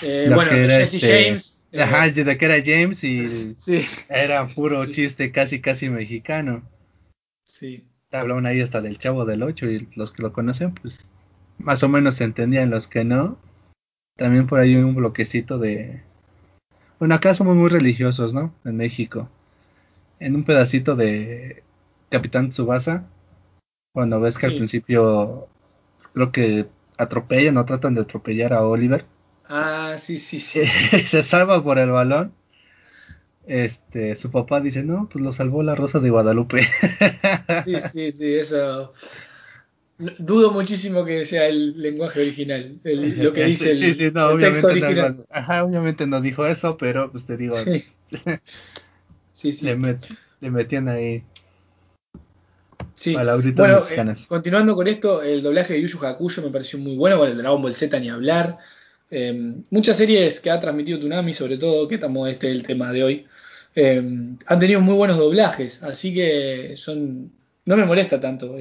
[0.00, 1.66] Eh, bueno, Jesse este- James.
[1.72, 6.62] eh, Ajá, de que era James y sí, era puro chiste casi, casi mexicano.
[7.44, 7.84] sí.
[8.12, 11.10] Hablaban ahí hasta del Chavo del Ocho y los que lo conocen, pues
[11.58, 13.38] más o menos se entendían, los que no.
[14.16, 16.00] También por ahí un bloquecito de...
[17.00, 18.54] Bueno, acá somos muy religiosos, ¿no?
[18.64, 19.28] En México.
[20.20, 21.64] En un pedacito de
[22.08, 23.04] Capitán Tsubasa,
[23.92, 25.48] cuando ves que al principio
[26.14, 29.04] creo que atropellan o tratan de atropellar a Oliver,
[29.50, 30.62] Ah, sí, sí, sí.
[31.06, 32.32] se salva por el balón.
[33.46, 36.68] Este, su papá dice, no, pues lo salvó la Rosa de Guadalupe.
[37.64, 38.92] Sí, sí, sí, eso.
[40.18, 44.30] Dudo muchísimo que sea el lenguaje original, el- lo que dice el, sí, sí, no,
[44.32, 45.16] el texto original.
[45.16, 47.84] no, ajá, obviamente no dijo eso, pero pues te digo, Sí,
[49.32, 49.52] sí.
[49.52, 49.64] sí.
[49.66, 51.24] le, met- le metían ahí
[53.08, 53.14] Sí.
[53.14, 54.22] palabritas Bueno, mexicanas.
[54.22, 57.28] eh, continuando con esto, el doblaje de Yu Yu Hakusho me pareció muy bueno, con
[57.28, 58.58] el Dragon Ball Z ni hablar.
[59.10, 62.92] Eh, muchas series que ha transmitido Toonami, sobre todo, que estamos este es el tema
[62.92, 63.26] de hoy,
[63.74, 64.02] eh,
[64.46, 67.32] han tenido muy buenos doblajes, así que son
[67.64, 68.56] no me molesta tanto.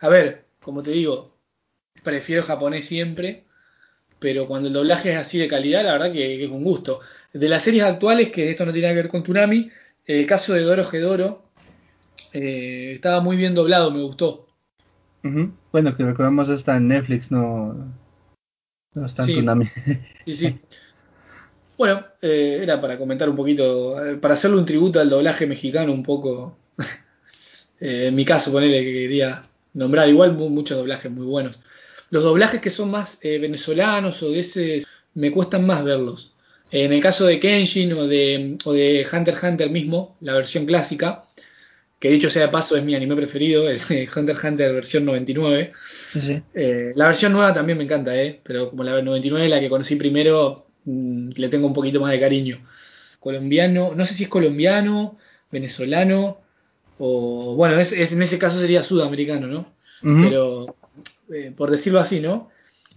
[0.00, 1.34] a ver, como te digo,
[2.02, 3.44] prefiero japonés siempre,
[4.18, 7.00] pero cuando el doblaje es así de calidad, la verdad que, que es un gusto.
[7.32, 9.70] De las series actuales, que esto no tiene nada que ver con Toonami,
[10.06, 11.47] el caso de Doro Gedoro
[12.32, 14.46] eh, estaba muy bien doblado, me gustó.
[15.72, 17.92] Bueno, que recordamos está en Netflix, no,
[18.94, 20.34] no está en Sí.
[20.34, 20.58] Sí.
[21.76, 25.92] Bueno, eh, era para comentar un poquito, eh, para hacerle un tributo al doblaje mexicano
[25.92, 26.56] un poco.
[27.80, 29.40] Eh, en mi caso, ponerle que quería
[29.74, 31.60] nombrar, igual mu- muchos doblajes muy buenos.
[32.10, 34.82] Los doblajes que son más venezolanos o de ese,
[35.14, 36.32] me cuestan más verlos.
[36.72, 40.66] En el caso de Kenshin o de, o de Hunter x Hunter mismo, la versión
[40.66, 41.27] clásica,
[41.98, 45.72] que dicho sea de paso es mi anime preferido, el Hunter x Hunter versión 99.
[45.74, 46.42] Sí, sí.
[46.54, 48.40] Eh, la versión nueva también me encanta, ¿eh?
[48.44, 52.20] pero como la 99, la que conocí primero, mm, le tengo un poquito más de
[52.20, 52.60] cariño.
[53.20, 55.18] Colombiano, no sé si es colombiano,
[55.50, 56.40] venezolano,
[56.98, 59.72] o bueno, es, es- en ese caso sería sudamericano, ¿no?
[60.22, 60.76] Pero
[61.34, 62.48] eh, por decirlo así, ¿no?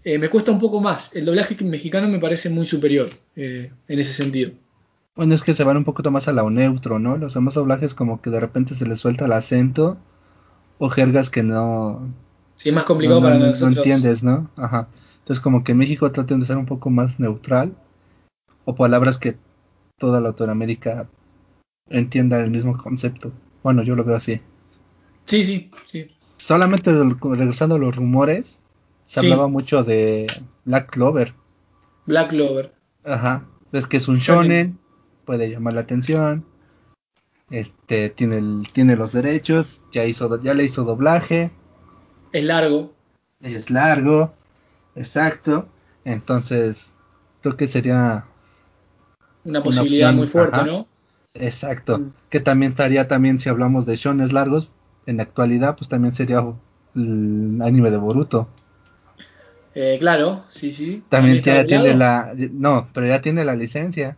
[0.03, 1.15] Eh, me cuesta un poco más.
[1.15, 4.51] El doblaje mexicano me parece muy superior eh, en ese sentido.
[5.15, 7.17] Bueno, es que se van un poquito más a lo neutro, ¿no?
[7.17, 9.97] Los demás doblajes como que de repente se les suelta el acento
[10.77, 12.09] o jergas que no,
[12.55, 14.49] Sí, es más complicado no- para no- no entiendes, ¿no?
[14.55, 14.87] Ajá.
[15.19, 17.75] Entonces como que en México traten de ser un poco más neutral
[18.65, 19.37] o palabras que
[19.97, 21.09] toda Latinoamérica
[21.89, 23.31] entienda el mismo concepto.
[23.63, 24.39] Bueno, yo lo veo así.
[25.25, 26.07] Sí, sí, sí.
[26.37, 28.61] Solamente regresando a los rumores,
[29.03, 29.25] se Sí.
[29.27, 30.25] hablaba mucho de
[30.65, 31.33] Black Clover.
[32.05, 32.73] Black Clover.
[33.03, 33.45] Ajá.
[33.71, 34.79] Ves que es un Shonen.
[35.25, 36.45] Puede llamar la atención.
[37.49, 41.51] Este tiene el, tiene los derechos, ya hizo ya le hizo doblaje,
[42.31, 42.93] Es largo.
[43.41, 44.33] es largo,
[44.95, 45.67] exacto.
[46.05, 46.95] Entonces,
[47.41, 48.25] creo que sería
[49.43, 50.65] Una posibilidad muy fuerte, ajá.
[50.65, 50.87] ¿no?
[51.33, 51.99] exacto.
[51.99, 52.13] Mm.
[52.29, 54.69] Que también estaría también si hablamos de shones largos,
[55.05, 56.43] en la actualidad, pues también sería
[56.95, 58.47] el anime de Boruto.
[59.73, 61.03] Eh, claro, sí, sí.
[61.09, 64.17] También ya tiene la no, pero ya tiene la licencia.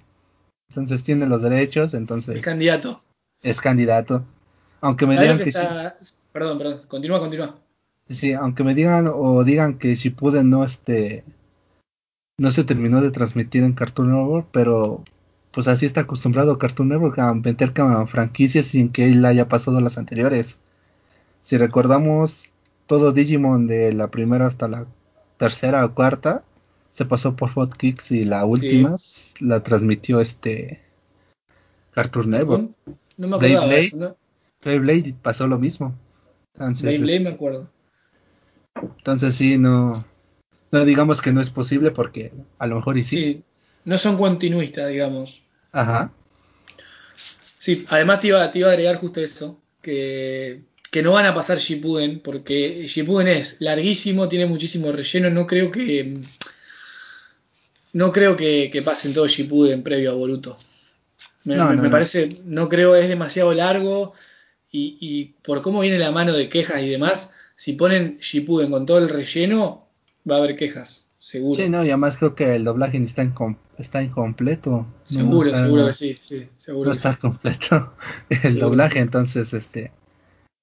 [0.74, 3.04] Entonces tiene los derechos, entonces Es candidato.
[3.44, 4.26] es candidato.
[4.82, 5.98] Aunque me ¿Sabes digan que que sí, está.?
[6.32, 6.82] Perdón, perdón.
[6.88, 7.56] Continúa, continúa.
[8.10, 11.24] sí, aunque me digan o digan que Shippuden no este
[12.40, 15.04] no se terminó de transmitir en Cartoon Network, pero
[15.52, 17.72] pues así está acostumbrado Cartoon Network a meter
[18.08, 20.60] franquicias sin que él haya pasado las anteriores.
[21.42, 22.50] Si recordamos
[22.88, 24.88] todo Digimon de la primera hasta la
[25.38, 26.44] tercera o cuarta
[26.94, 28.96] se pasó por Hot Kicks y la última
[29.40, 30.80] la transmitió este
[31.92, 32.70] Cartoon Network.
[33.18, 34.16] No me acuerdo de eso, ¿no?
[34.64, 35.94] Blade pasó lo mismo.
[36.54, 37.68] Entonces, Blade me acuerdo.
[38.76, 40.06] Entonces sí, no,
[40.72, 43.18] no digamos que no es posible porque a lo mejor y sí.
[43.18, 43.44] sí
[43.86, 45.42] no son continuistas, digamos.
[45.72, 46.12] Ajá.
[47.58, 51.34] Sí, además te iba, te iba a agregar justo eso, que, que no van a
[51.34, 56.22] pasar Shippuden, porque Shippuden es larguísimo, tiene muchísimo relleno, no creo que
[57.94, 60.58] no creo que, que pasen todo Shippuden previo a Boruto.
[61.46, 64.14] Me, me, parece, no creo, es demasiado largo
[64.72, 68.86] y, y, por cómo viene la mano de quejas y demás, si ponen Shippuden con
[68.86, 69.86] todo el relleno,
[70.30, 71.62] va a haber quejas, seguro.
[71.62, 73.30] Sí, no, y además creo que el doblaje está,
[73.78, 74.86] está incompleto.
[75.04, 76.88] Seguro, seguro que sí, sí, seguro.
[76.88, 77.94] No está completo
[78.44, 79.92] el doblaje, entonces este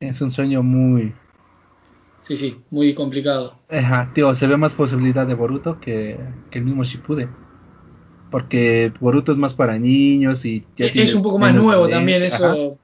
[0.01, 1.15] es un sueño muy...
[2.31, 3.59] Sí, sí, muy complicado.
[3.69, 6.17] Ajá, tío, se ve más posibilidad de Boruto que,
[6.53, 7.29] que el mismo Shippuden.
[8.31, 12.79] Porque Boruto es más para niños y ya es un poco más nuevo también eso,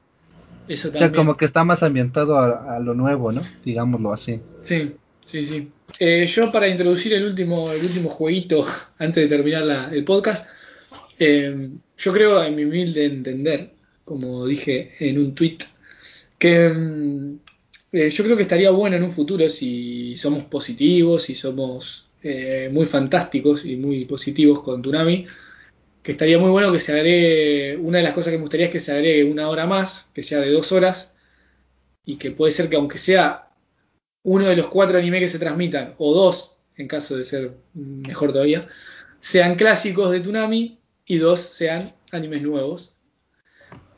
[0.67, 0.95] eso también.
[0.97, 4.41] o sea como que está más ambientado a, lo nuevo no digámoslo así.
[4.63, 5.71] Sí sí sí.
[6.01, 8.67] Eh, yo para introducir el último el último jueguito
[8.99, 10.49] antes de terminar el podcast
[11.21, 13.71] eh, yo creo en mi humilde entender
[14.05, 15.59] como dije en un tweet
[16.37, 17.46] que mm,
[17.93, 22.71] eh, yo creo que estaría bueno en un futuro si somos positivos si somos eh,
[22.73, 25.27] muy fantásticos y muy positivos con Tsunami,
[26.03, 28.73] que estaría muy bueno que se agregue, una de las cosas que me gustaría es
[28.73, 31.15] que se agregue una hora más, que sea de dos horas,
[32.05, 33.51] y que puede ser que aunque sea
[34.25, 38.33] uno de los cuatro animes que se transmitan, o dos, en caso de ser mejor
[38.33, 38.67] todavía,
[39.21, 42.93] sean clásicos de Tsunami y dos sean animes nuevos.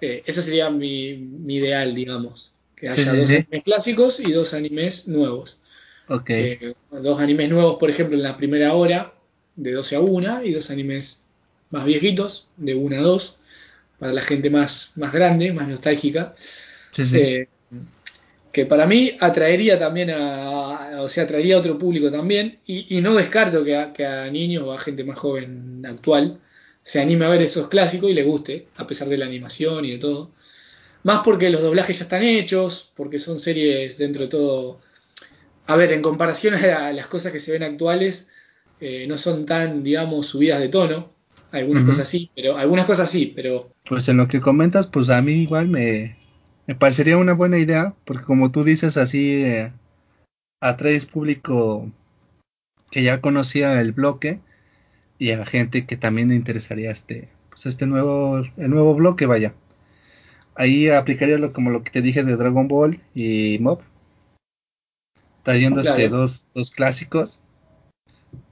[0.03, 1.09] Eh, ese sería mi,
[1.49, 2.53] ideal, digamos.
[2.81, 5.59] Que haya dos animes clásicos y dos animes nuevos.
[6.09, 6.74] Okay.
[6.91, 9.12] dos animes nuevos, por ejemplo, en la primera hora,
[9.57, 11.24] de 12 a 1, y dos animes
[11.70, 13.39] más viejitos, de 1 a 2,
[13.99, 16.35] para la gente más, más grande, más nostálgica.
[16.97, 17.49] Eh,
[18.53, 23.14] que para mí atraería también a, o sea, atraería a otro público también, y, no
[23.14, 26.41] descarto que a, que a, niños o a gente más joven actual
[26.83, 29.93] se anime a ver esos clásicos y le guste, a pesar de la animación y
[29.93, 30.31] de todo.
[31.09, 34.81] Más porque los doblajes ya están hechos, porque son series dentro de todo
[35.69, 38.31] a ver, en comparación a las cosas que se ven actuales,
[38.81, 41.11] eh, no son tan, digamos, subidas de tono.
[41.53, 43.71] Algunas cosas sí, pero algunas cosas sí, pero.
[43.87, 46.17] Pues en lo que comentas, pues a mí igual me,
[46.67, 49.73] me parecería una buena idea, porque como tú dices, así eh,
[50.61, 51.91] atraes público
[52.91, 54.41] que ya conocía el bloque
[55.19, 59.53] y a gente que también le interesaría este, pues este nuevo, el nuevo bloque, vaya.
[60.59, 63.79] Ahí aplicaría lo, como lo que te dije de Dragon Ball y Mob,
[65.45, 67.41] trayendo este, dos, dos clásicos,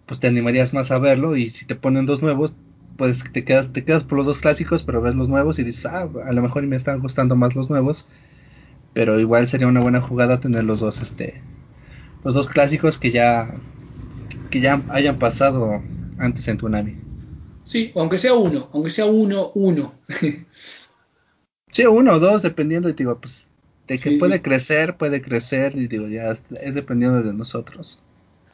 [0.06, 2.54] pues te animarías más a verlo y si te ponen dos nuevos,
[2.96, 5.86] pues te quedas, te quedas por los dos clásicos, pero ves los nuevos y dices,
[5.86, 8.06] ah, a lo mejor me están gustando más los nuevos,
[8.94, 11.42] pero igual sería una buena jugada tener los dos, este,
[12.22, 13.60] los dos clásicos que ya,
[14.48, 15.82] que ya hayan pasado
[16.18, 16.94] antes en Tunami.
[17.64, 19.92] Sí, aunque sea uno, aunque sea uno, uno.
[21.76, 23.46] sí, uno o dos, dependiendo, y digo, pues
[23.86, 27.98] de que puede crecer, puede crecer, y digo, ya es, dependiendo de nosotros.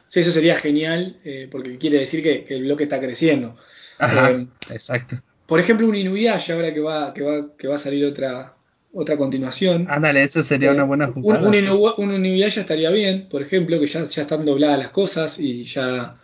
[0.07, 3.55] Sí, eso sería genial, eh, porque quiere decir que, el bloque está creciendo.
[3.97, 5.21] Ajá, eh, exacto.
[5.47, 8.55] Por ejemplo, un Inuyasha, ahora que va, que va, que va a salir otra,
[8.93, 9.87] otra continuación.
[9.89, 11.47] Ándale, eso sería una buena jugada.
[11.47, 11.55] Un,
[11.97, 16.17] un, Inuyasha estaría bien, por ejemplo, que ya, ya están dobladas las cosas y ya,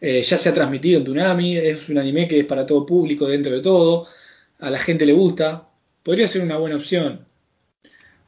[0.00, 1.56] eh, ya se ha transmitido en Tunami.
[1.56, 4.06] Es un anime que es para todo público dentro de todo.
[4.60, 5.68] A la gente le gusta.
[6.04, 7.26] Podría ser una buena opción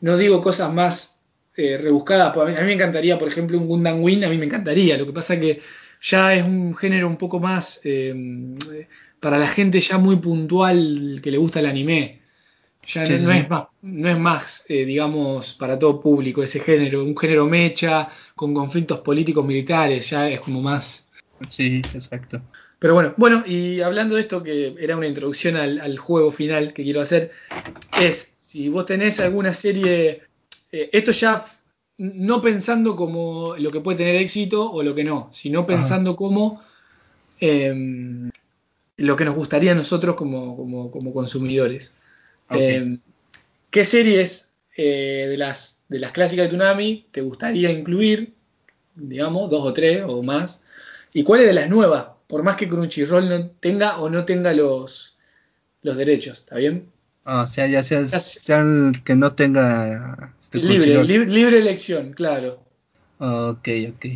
[0.00, 1.20] no digo cosas más
[1.56, 4.98] eh, rebuscadas, a mí, me encantaría, por ejemplo, un Gundam Wing, a mí me encantaría,
[4.98, 5.60] lo que pasa que
[6.02, 8.14] ya es un género un poco más eh,
[9.20, 12.20] para la gente ya muy puntual que le gusta el anime.
[12.86, 17.16] Ya no, es más, no es más eh, digamos, para todo público ese género, un
[17.16, 21.08] género mecha, con conflictos políticos militares, ya es como más...
[21.48, 22.42] Sí, exacto.
[22.86, 26.84] Pero bueno, bueno, y hablando de esto, que era una introducción al juego final que
[26.84, 27.32] quiero hacer,
[28.00, 30.22] es si vos tenés alguna serie,
[30.70, 31.42] eh, esto ya
[31.98, 36.62] no pensando como lo que puede tener éxito o lo que no, sino pensando como
[37.40, 38.30] em,
[38.98, 41.92] lo que nos gustaría a nosotros como, consumidores.
[42.50, 43.00] Em,
[43.68, 48.32] ¿Qué series eh, de, las, de las clásicas de Tsunami te gustaría incluir?
[48.94, 50.62] Digamos, dos o tres o más.
[51.12, 52.15] ¿Y cuáles de las nuevas?
[52.26, 55.18] Por más que Crunchyroll no tenga o no tenga los,
[55.82, 56.90] los derechos, ¿está bien?
[57.24, 58.04] Ah, o sea, ya sea,
[59.04, 60.32] que no tenga...
[60.40, 62.62] Este libre, libre, elección, claro.
[63.18, 64.06] Ok, ok.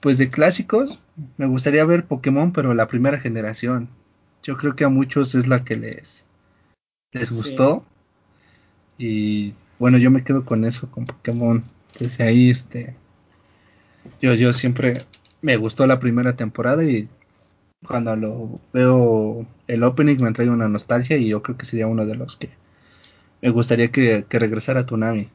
[0.00, 0.98] Pues de clásicos,
[1.36, 3.88] me gustaría ver Pokémon, pero la primera generación.
[4.42, 6.24] Yo creo que a muchos es la que les,
[7.10, 7.84] les gustó.
[8.96, 11.64] Y bueno, yo me quedo con eso, con Pokémon.
[11.98, 12.94] Desde ahí, este.
[14.22, 14.98] Yo, yo siempre
[15.42, 17.08] me gustó la primera temporada y
[17.86, 22.06] cuando lo veo el opening me trae una nostalgia y yo creo que sería uno
[22.06, 22.50] de los que
[23.42, 25.28] me gustaría que, que regresara Tunami.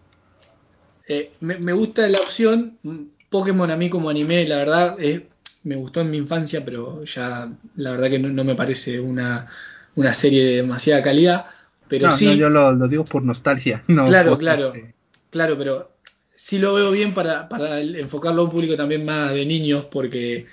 [1.08, 2.78] Eh, me, gusta la opción.
[3.30, 4.98] Pokémon a mí como anime, la verdad,
[5.64, 9.48] me gustó en mi infancia, pero ya la verdad que no, me parece una,
[10.14, 11.46] serie de demasiada calidad.
[11.88, 12.38] Pero sí.
[12.38, 13.84] yo lo, digo por nostalgia.
[13.88, 14.74] No claro, claro.
[14.74, 14.94] Este
[15.30, 15.92] claro, pero
[16.36, 17.48] sí lo veo bien para,
[17.82, 20.48] enfocarlo a un público también más de niños, porque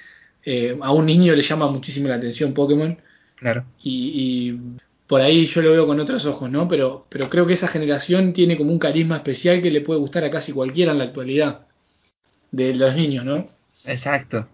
[0.50, 2.96] eh, a un niño le llama muchísimo la atención Pokémon.
[3.36, 3.64] Claro.
[3.84, 4.58] y
[5.08, 6.68] por ahí yo lo veo con otros ojos, ¿no?
[6.68, 10.22] Pero, pero creo que esa generación tiene como un carisma especial que le puede gustar
[10.24, 11.66] a casi cualquiera en la actualidad,
[12.52, 13.48] de los niños, ¿no?
[13.86, 14.46] Exacto.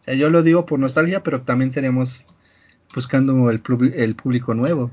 [0.00, 2.24] O sea, yo lo digo por nostalgia, pero también seríamos
[2.94, 3.60] buscando el,
[3.94, 4.92] el público nuevo.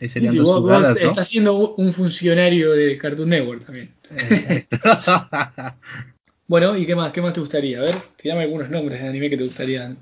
[0.00, 3.92] Y serían dos vos, estás siendo un funcionario de Cartoon Network también.
[4.10, 4.78] Exacto.
[6.52, 7.12] bueno, ¿y qué más?
[7.12, 7.78] ¿Qué más te gustaría?
[7.78, 9.96] A ver, tirame algunos nombres de anime que te gustarían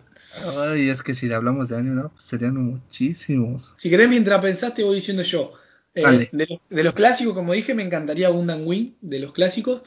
[0.58, 2.08] Ay, es que si hablamos de anime, ¿no?
[2.08, 3.74] Pues serían muchísimos.
[3.76, 5.52] Si querés, mientras pensaste, voy diciendo yo.
[5.94, 9.82] Eh, de, los clásicos, como dije, me encantaría Gundam Wing, de los clásicos.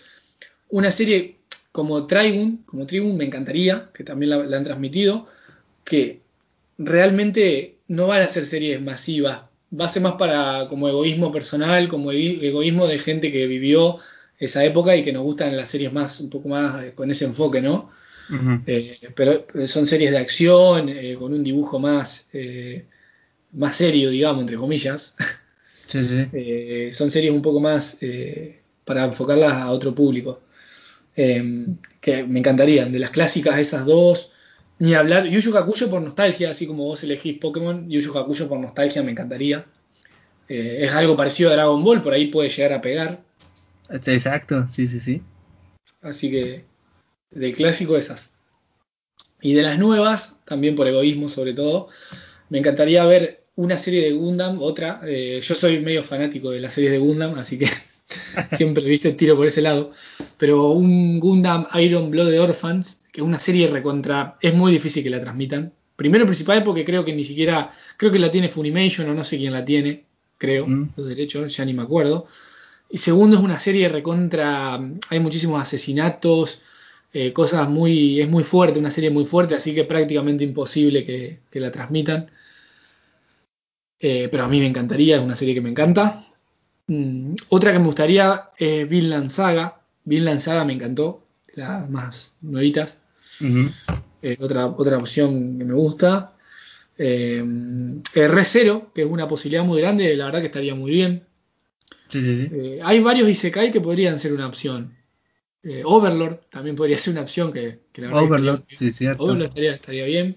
[0.70, 1.36] Una serie
[1.74, 5.26] como Trigun, como Trigun, me encantaría, que también la, han transmitido,
[5.84, 6.22] que
[6.78, 9.42] realmente no van a ser series masivas,
[9.78, 14.00] va a ser más para como egoísmo personal, como egoísmo de gente que vivió
[14.40, 17.62] esa época y que nos gustan las series más, un poco más con ese enfoque,
[17.62, 17.90] ¿no?
[18.66, 22.86] Eh, pero son series de acción eh, con un dibujo más, eh,
[23.54, 25.16] más serio, digamos, entre comillas.
[26.92, 28.00] son series un poco más
[28.86, 30.42] para enfocarlas a otro público.
[31.16, 32.92] que me encantarían.
[32.92, 34.32] De las clásicas, esas dos.
[34.80, 35.28] Ni hablar.
[35.28, 37.90] Yu Yu Hakusho por nostalgia, así como vos elegís Pokémon.
[37.90, 39.66] Yu Yu Hakusho por nostalgia me encantaría.
[40.48, 43.22] es algo parecido a Dragon Ball, por ahí puede llegar a pegar.
[43.90, 45.22] Exacto, sí, sí, sí.
[46.02, 46.66] Así que
[47.32, 48.32] del clásico esas.
[49.42, 51.90] Y de las nuevas, también por egoísmo sobre todo,
[52.50, 55.02] me encantaría ver una serie de Gundam, otra.
[55.06, 57.68] Eh, yo soy medio fanático de las series de Gundam, así que
[58.56, 59.90] siempre viste tiro por ese lado.
[60.38, 65.10] Pero un Gundam Iron Blood Orphans, que es una serie recontra, es muy difícil que
[65.10, 65.74] la transmitan.
[65.96, 69.38] Primero principal porque creo que ni siquiera, creo que la tiene Funimation o no sé
[69.38, 70.06] quién la tiene,
[70.38, 70.94] creo, mm.
[70.96, 72.26] los derechos, ya ni me acuerdo.
[72.94, 74.80] Y segundo es una serie recontra,
[75.10, 76.62] hay muchísimos asesinatos,
[77.12, 81.60] eh, cosas muy, es muy fuerte, una serie muy fuerte, así que prácticamente imposible que,
[81.60, 82.30] la transmitan.
[84.00, 86.24] Eh, pero a mí me encantaría, es una serie que me encanta.
[86.86, 89.82] Mm, otra que me gustaría es Vinland Saga.
[90.04, 91.26] Vinland Saga me encantó,
[91.56, 93.00] las más nuevitas.
[94.40, 96.36] otra, otra opción que me gusta.
[97.00, 97.44] Eh,
[98.14, 101.33] R 0 que es una posibilidad muy grande, la verdad que estaría muy bien.
[102.84, 104.96] Hay varios Isekai que podrían ser una opción.
[105.64, 109.24] Eh, Overlord también podría ser una opción que, la verdad Overlord, sí, cierto.
[109.24, 110.36] Overlord estaría, bien.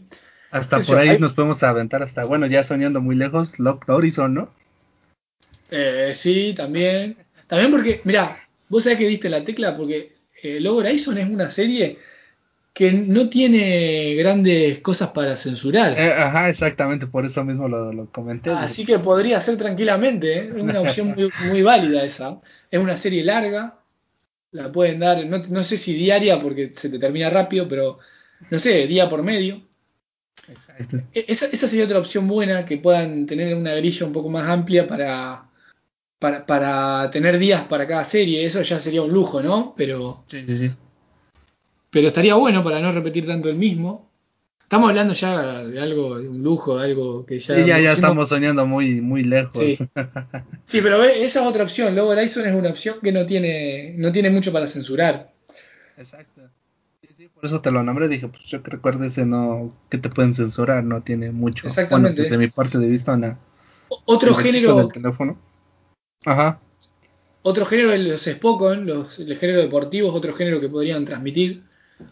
[0.52, 4.54] Hasta por ahí nos podemos aventar hasta, bueno, ya soñando muy lejos, Locked Horizon, ¿no?
[5.70, 7.16] Eh, sí, también.
[7.48, 8.36] También porque, mira,
[8.68, 11.98] vos sabés que diste la tecla porque eh, Horizon es una serie
[12.76, 15.98] que no tiene grandes cosas para censurar.
[15.98, 18.50] Eh, ajá, exactamente, por eso mismo lo, comenté.
[18.50, 22.38] Así que podría ser tranquilamente, es una opción muy, muy válida esa.
[22.70, 23.80] Es una serie larga,
[24.50, 27.98] la pueden dar, no, sé si diaria porque se te termina rápido, pero
[28.50, 29.62] no sé, día por medio.
[30.46, 30.98] Exacto.
[31.14, 34.86] E, esa, sería otra opción buena, que puedan tener una grilla un poco más amplia
[34.86, 35.48] para,
[36.18, 38.44] para, tener días para cada serie.
[38.44, 39.72] Eso ya sería un lujo, ¿no?
[39.78, 40.70] Pero, sí, sí, sí.
[41.96, 44.10] Pero estaría bueno para no repetir tanto el mismo.
[44.62, 47.56] Estamos hablando ya de algo, de un lujo, de algo que ya.
[47.56, 49.56] Sí, ya, ya estamos soñando muy, muy lejos.
[49.56, 49.78] Sí,
[50.82, 51.94] pero esa es otra opción.
[51.94, 55.32] Luego Horizon es una opción que no tiene, no tiene mucho para censurar.
[55.96, 56.42] Exacto.
[57.00, 58.08] Sí, sí, por eso te lo nombré.
[58.08, 61.66] Dije, pues yo que recuerdo ese no, que te pueden censurar, no tiene mucho.
[61.66, 62.20] Exactamente.
[62.20, 63.38] desde mi parte de vista, no.
[64.04, 64.76] Otro género.
[64.76, 65.38] Del teléfono.
[66.26, 66.60] Ajá.
[67.40, 71.62] Otro género de los Spokon, los, el género deportivo, otro género que podrían transmitir.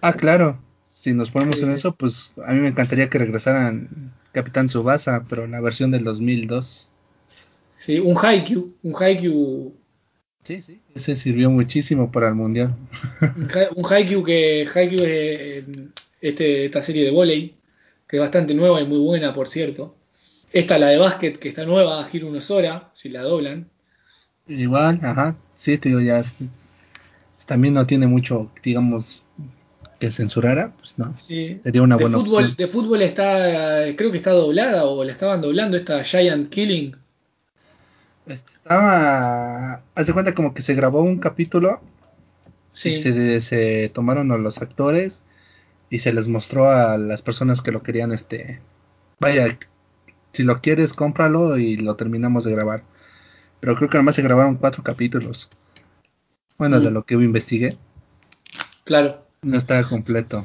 [0.01, 0.59] Ah, claro
[1.05, 5.45] si nos ponemos en eso, pues a mí me encantaría que regresaran Capitán Subasa, pero
[5.45, 6.89] en la versión del 2002.
[7.77, 9.75] Sí, un Haikyuu, un Haikyuu.
[10.45, 12.75] Sí, sí, ese sirvió muchísimo para el mundial.
[13.77, 15.65] un Haikyuu que Haikyuu es eh,
[16.23, 17.55] este, esta serie de volei,
[18.09, 19.95] que es bastante nueva y muy buena, por cierto.
[20.53, 23.69] Esta, la de básquet, que está nueva, Hiro Sora, si la doblan.
[24.47, 26.23] Igual, ajá, sí, te digo, ya
[27.45, 29.25] también no tiene mucho, digamos,
[30.05, 31.15] que censurara, pues no.
[31.17, 31.59] Sí.
[31.63, 32.57] Sería una de buena fútbol, opción.
[32.59, 36.95] De fútbol está, creo que está doblada o la estaban doblando esta Giant Killing.
[38.27, 41.81] Estaba, haz de cuenta como que se grabó un capítulo
[42.73, 42.91] Sí.
[42.95, 45.23] y se, se tomaron a los actores
[45.91, 48.61] y se les mostró a las personas que lo querían, este,
[49.21, 49.57] vaya,
[50.33, 52.83] si lo quieres cómpralo y lo terminamos de grabar.
[53.61, 55.49] Pero creo que además se grabaron cuatro capítulos.
[56.59, 56.95] Bueno, de Mm.
[56.95, 57.77] lo que investigué,
[58.85, 59.24] Claro.
[59.45, 60.45] No está completo.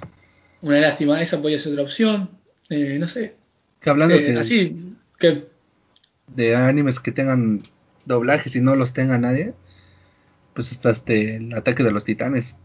[0.62, 2.30] Una lástima, esa podría ser otra opción.
[2.70, 3.36] Eh, no sé.
[3.80, 5.48] Que hablando Eh, que- así que
[6.28, 7.64] de animes que tengan
[8.06, 9.54] doblajes y no los tenga nadie,
[10.54, 12.56] pues está este el ataque de los titanes.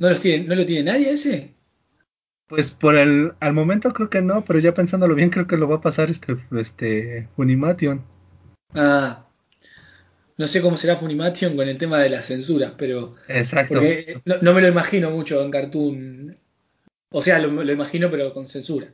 [0.00, 1.54] no los tiene, no lo tiene nadie ese.
[2.46, 5.68] Pues por el al momento creo que no, pero ya pensándolo bien creo que lo
[5.68, 8.02] va a pasar este este Funimation.
[8.74, 9.24] Ah.
[10.38, 13.74] No sé cómo será Funimation con el tema de las censuras, pero Exacto.
[13.74, 16.34] porque no, no me lo imagino mucho en Cartoon.
[17.10, 18.92] O sea, lo, lo imagino pero con censura,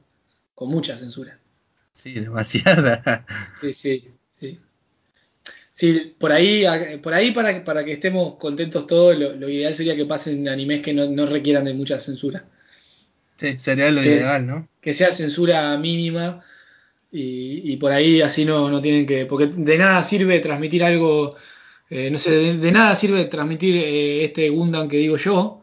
[0.55, 1.39] con mucha censura.
[1.93, 3.25] Sí, demasiada.
[3.61, 4.09] Sí, sí,
[4.41, 4.59] sí.
[5.75, 6.65] Sí, por ahí,
[7.03, 10.81] por ahí para, para que estemos contentos todos, lo, lo ideal sería que pasen animes
[10.83, 12.45] que no, no requieran de mucha censura.
[13.37, 14.69] Sí, sería lo Que- ideal, ¿no?
[14.81, 16.45] Que sea censura mínima
[17.15, 19.25] y, y por ahí así no, no tienen que...
[19.25, 21.37] Porque de nada sirve transmitir algo,
[21.89, 25.63] eh, no sé, de, nada sirve transmitir eh, este Gundam que digo yo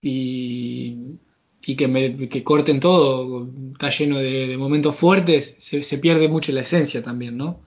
[0.00, 1.18] y,
[1.66, 6.52] y que, me, que corten todo, está lleno de, momentos fuertes, se, se pierde mucho
[6.52, 7.60] la esencia también, ¿no?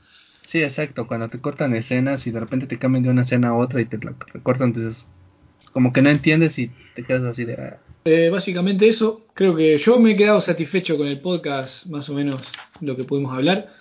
[0.46, 3.56] Sí, exacto, cuando te cortan escenas y de repente te cambian de una escena a
[3.56, 5.10] otra y te la recortan, entonces
[5.74, 7.56] como que no entiendes y te quedas así de...
[7.56, 12.10] ah, Eh, básicamente eso, creo que yo me he quedado satisfecho con el podcast, más
[12.10, 12.42] o menos
[12.82, 13.72] lo que pudimos hablar.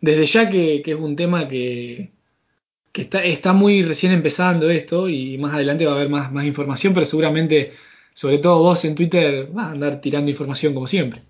[0.00, 2.10] Desde ya que, que es un tema que,
[2.92, 6.44] que está, está muy recién empezando esto y más adelante va a haber más, más
[6.46, 7.72] información, pero seguramente,
[8.14, 11.20] sobre todo vos en Twitter, vas a andar tirando información como siempre.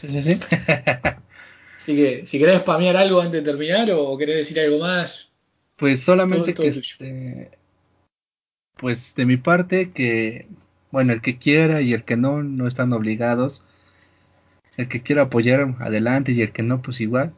[0.00, 0.38] Sí, sí, sí.
[1.78, 5.30] Así que si querés spamear algo antes de terminar o querés decir algo más,
[5.76, 6.80] Pues solamente Todo- todo que tuyo.
[6.80, 7.50] este,
[8.76, 10.46] pues de mi parte que
[10.90, 13.64] bueno, el que quiera y el que no no están obligados.
[14.76, 17.32] El que quiera apoyar adelante y el que no pues igual,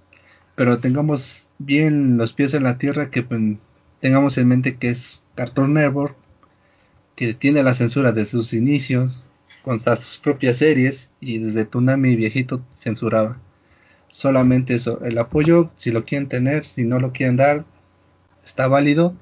[0.56, 3.40] pero tengamos bien los pies en la tierra que pues,
[4.00, 6.16] tengamos en mente que es Cartoon Network
[7.14, 9.24] que tiene la censura desde sus inicios
[9.62, 13.38] con sus propias series y desde Tsunami viejito censuraba.
[14.08, 17.64] Solamente eso, el apoyo, si lo quieren tener, si no lo quieren dar,
[18.44, 19.14] está válido,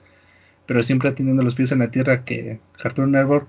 [0.66, 3.48] pero siempre teniendo los pies en la tierra que Cartoon Network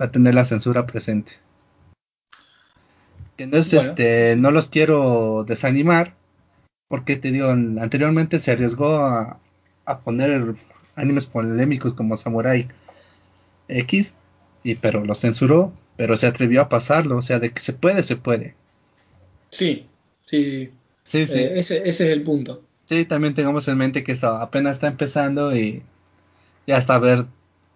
[0.00, 1.32] va a tener la censura presente.
[3.36, 6.14] Que no es Bueno, este, no los quiero desanimar,
[6.88, 9.38] porque te digo, anteriormente se arriesgó a,
[9.84, 10.56] a poner
[10.96, 12.68] animes polémicos como Samurai
[13.68, 14.16] X,
[14.64, 18.02] y pero lo censuró, pero se atrevió a pasarlo, o sea, de que se puede,
[18.02, 18.54] se puede.
[19.50, 19.86] sí,
[20.24, 20.70] sí,
[21.04, 21.38] Sí, sí.
[21.38, 22.62] eh, ese, ese es el punto.
[22.86, 25.82] Sí, también tengamos en mente que esto apenas está empezando y
[26.66, 27.26] ya hasta ver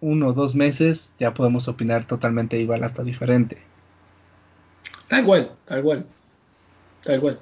[0.03, 3.57] uno o dos meses ya podemos opinar totalmente igual hasta diferente.
[5.07, 6.05] Tal cual, tal cual,
[7.03, 7.39] tal cual.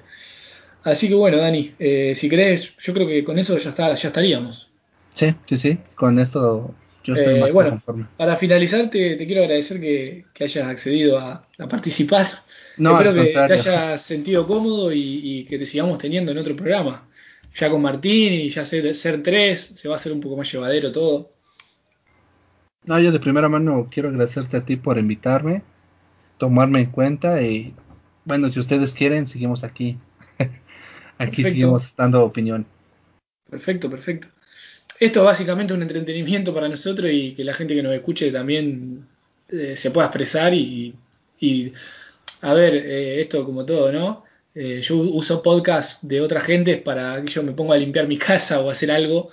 [0.83, 4.07] Así que bueno, Dani, eh, si querés, yo creo que con eso ya está, ya
[4.09, 4.73] estaríamos.
[5.13, 8.07] Sí, sí, sí, con esto yo estoy Eh, más bueno, conforme.
[8.17, 12.27] para finalizar, te, te quiero agradecer que, que hayas accedido a, a participar.
[12.77, 16.55] No, Espero que te hayas sentido cómodo y, y que te sigamos teniendo en otro
[16.55, 17.09] programa.
[17.55, 20.51] Ya con Martín y ya ser, ser tres, se va a hacer un poco más
[20.51, 21.33] llevadero todo.
[22.85, 25.61] No, yo de primera mano quiero agradecerte a ti por invitarme,
[26.37, 27.73] tomarme en cuenta y
[28.25, 29.97] bueno, si ustedes quieren, seguimos aquí.
[30.39, 30.47] aquí
[31.17, 31.49] Perfecto.
[31.49, 32.65] seguimos dando opinión.
[33.49, 34.27] Perfecto, perfecto.
[34.99, 39.07] Esto es básicamente un entretenimiento para nosotros y que la gente que nos escuche también
[39.49, 40.95] eh, se pueda expresar y,
[41.39, 41.73] y,
[42.43, 44.23] a ver, eh, esto como todo, ¿no?
[44.53, 48.17] Eh, yo uso podcast de otra gente para que yo me ponga a limpiar mi
[48.17, 49.29] casa o hacer algo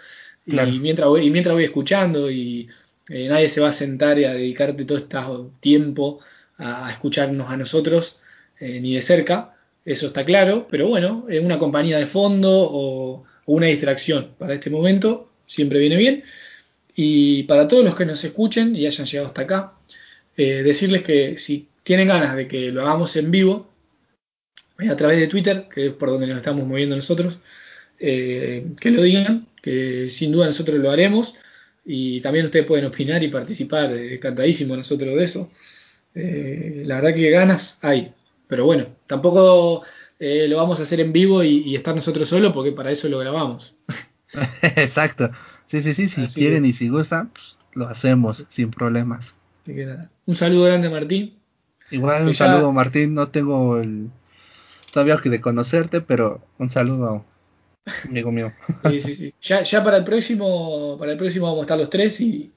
[0.49, 0.71] Claro.
[0.71, 2.69] y, mientras voy, y mientras voy escuchando y
[3.09, 5.19] eh, nadie se va a sentar y a dedicarte todo este
[5.61, 6.21] tiempo
[6.59, 8.17] a, escucharnos a nosotros
[8.61, 9.55] eh, ni de cerca,
[9.85, 14.55] eso está claro, pero bueno, es una compañía de fondo o, o una distracción para
[14.55, 16.25] este momento, siempre viene bien.
[16.95, 19.73] Y para todos los que nos escuchen y hayan llegado hasta acá,
[20.37, 23.69] eh, decirles que si tienen ganas de que lo hagamos en vivo,
[24.79, 27.41] eh, a través de Twitter, que es por donde nos estamos moviendo nosotros,
[27.99, 31.35] eh, que lo digan, que sin duda nosotros lo haremos.
[31.91, 35.51] Y también ustedes pueden opinar y participar, eh, encantadísimo nosotros de eso.
[36.15, 38.13] Eh, la verdad que ganas hay,
[38.47, 39.83] pero bueno, tampoco
[40.19, 43.09] eh, lo vamos a hacer en vivo y, y estar nosotros solos porque para eso
[43.09, 43.75] lo grabamos.
[44.63, 45.31] Exacto.
[45.65, 49.35] Sí, sí, sí, si Así quieren que- y si gustan, pues, lo hacemos sin problemas.
[49.63, 50.11] Así que nada.
[50.27, 51.39] Un saludo grande, Martín.
[51.91, 53.15] Igual un ya- saludo, Martín.
[53.15, 54.11] No tengo el
[54.93, 57.25] todavía que de conocerte, pero un saludo,
[58.05, 58.53] amigo mío.
[58.89, 59.35] Sí, sí, sí.
[59.41, 62.53] Ya, ya para el próximo, para el próximo vamos a estar los tres y,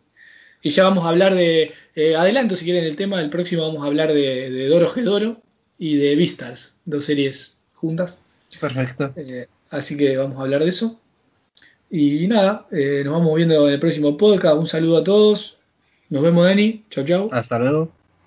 [0.62, 1.72] y ya vamos a hablar de.
[1.96, 5.42] eh, adelanto si quieren el tema, el próximo vamos a hablar de, de Doro Gedoro
[5.78, 8.22] y de Beastars, dos series juntas.
[8.60, 9.14] Perfecto.
[9.16, 11.00] Eh, así que vamos a hablar de eso.
[11.90, 14.58] Y nada, eh, nos vamos viendo en el próximo podcast.
[14.58, 15.60] Un saludo a todos.
[16.10, 16.86] Nos vemos, Dani.
[16.90, 17.30] Chau, chau.
[17.32, 17.92] Hasta luego.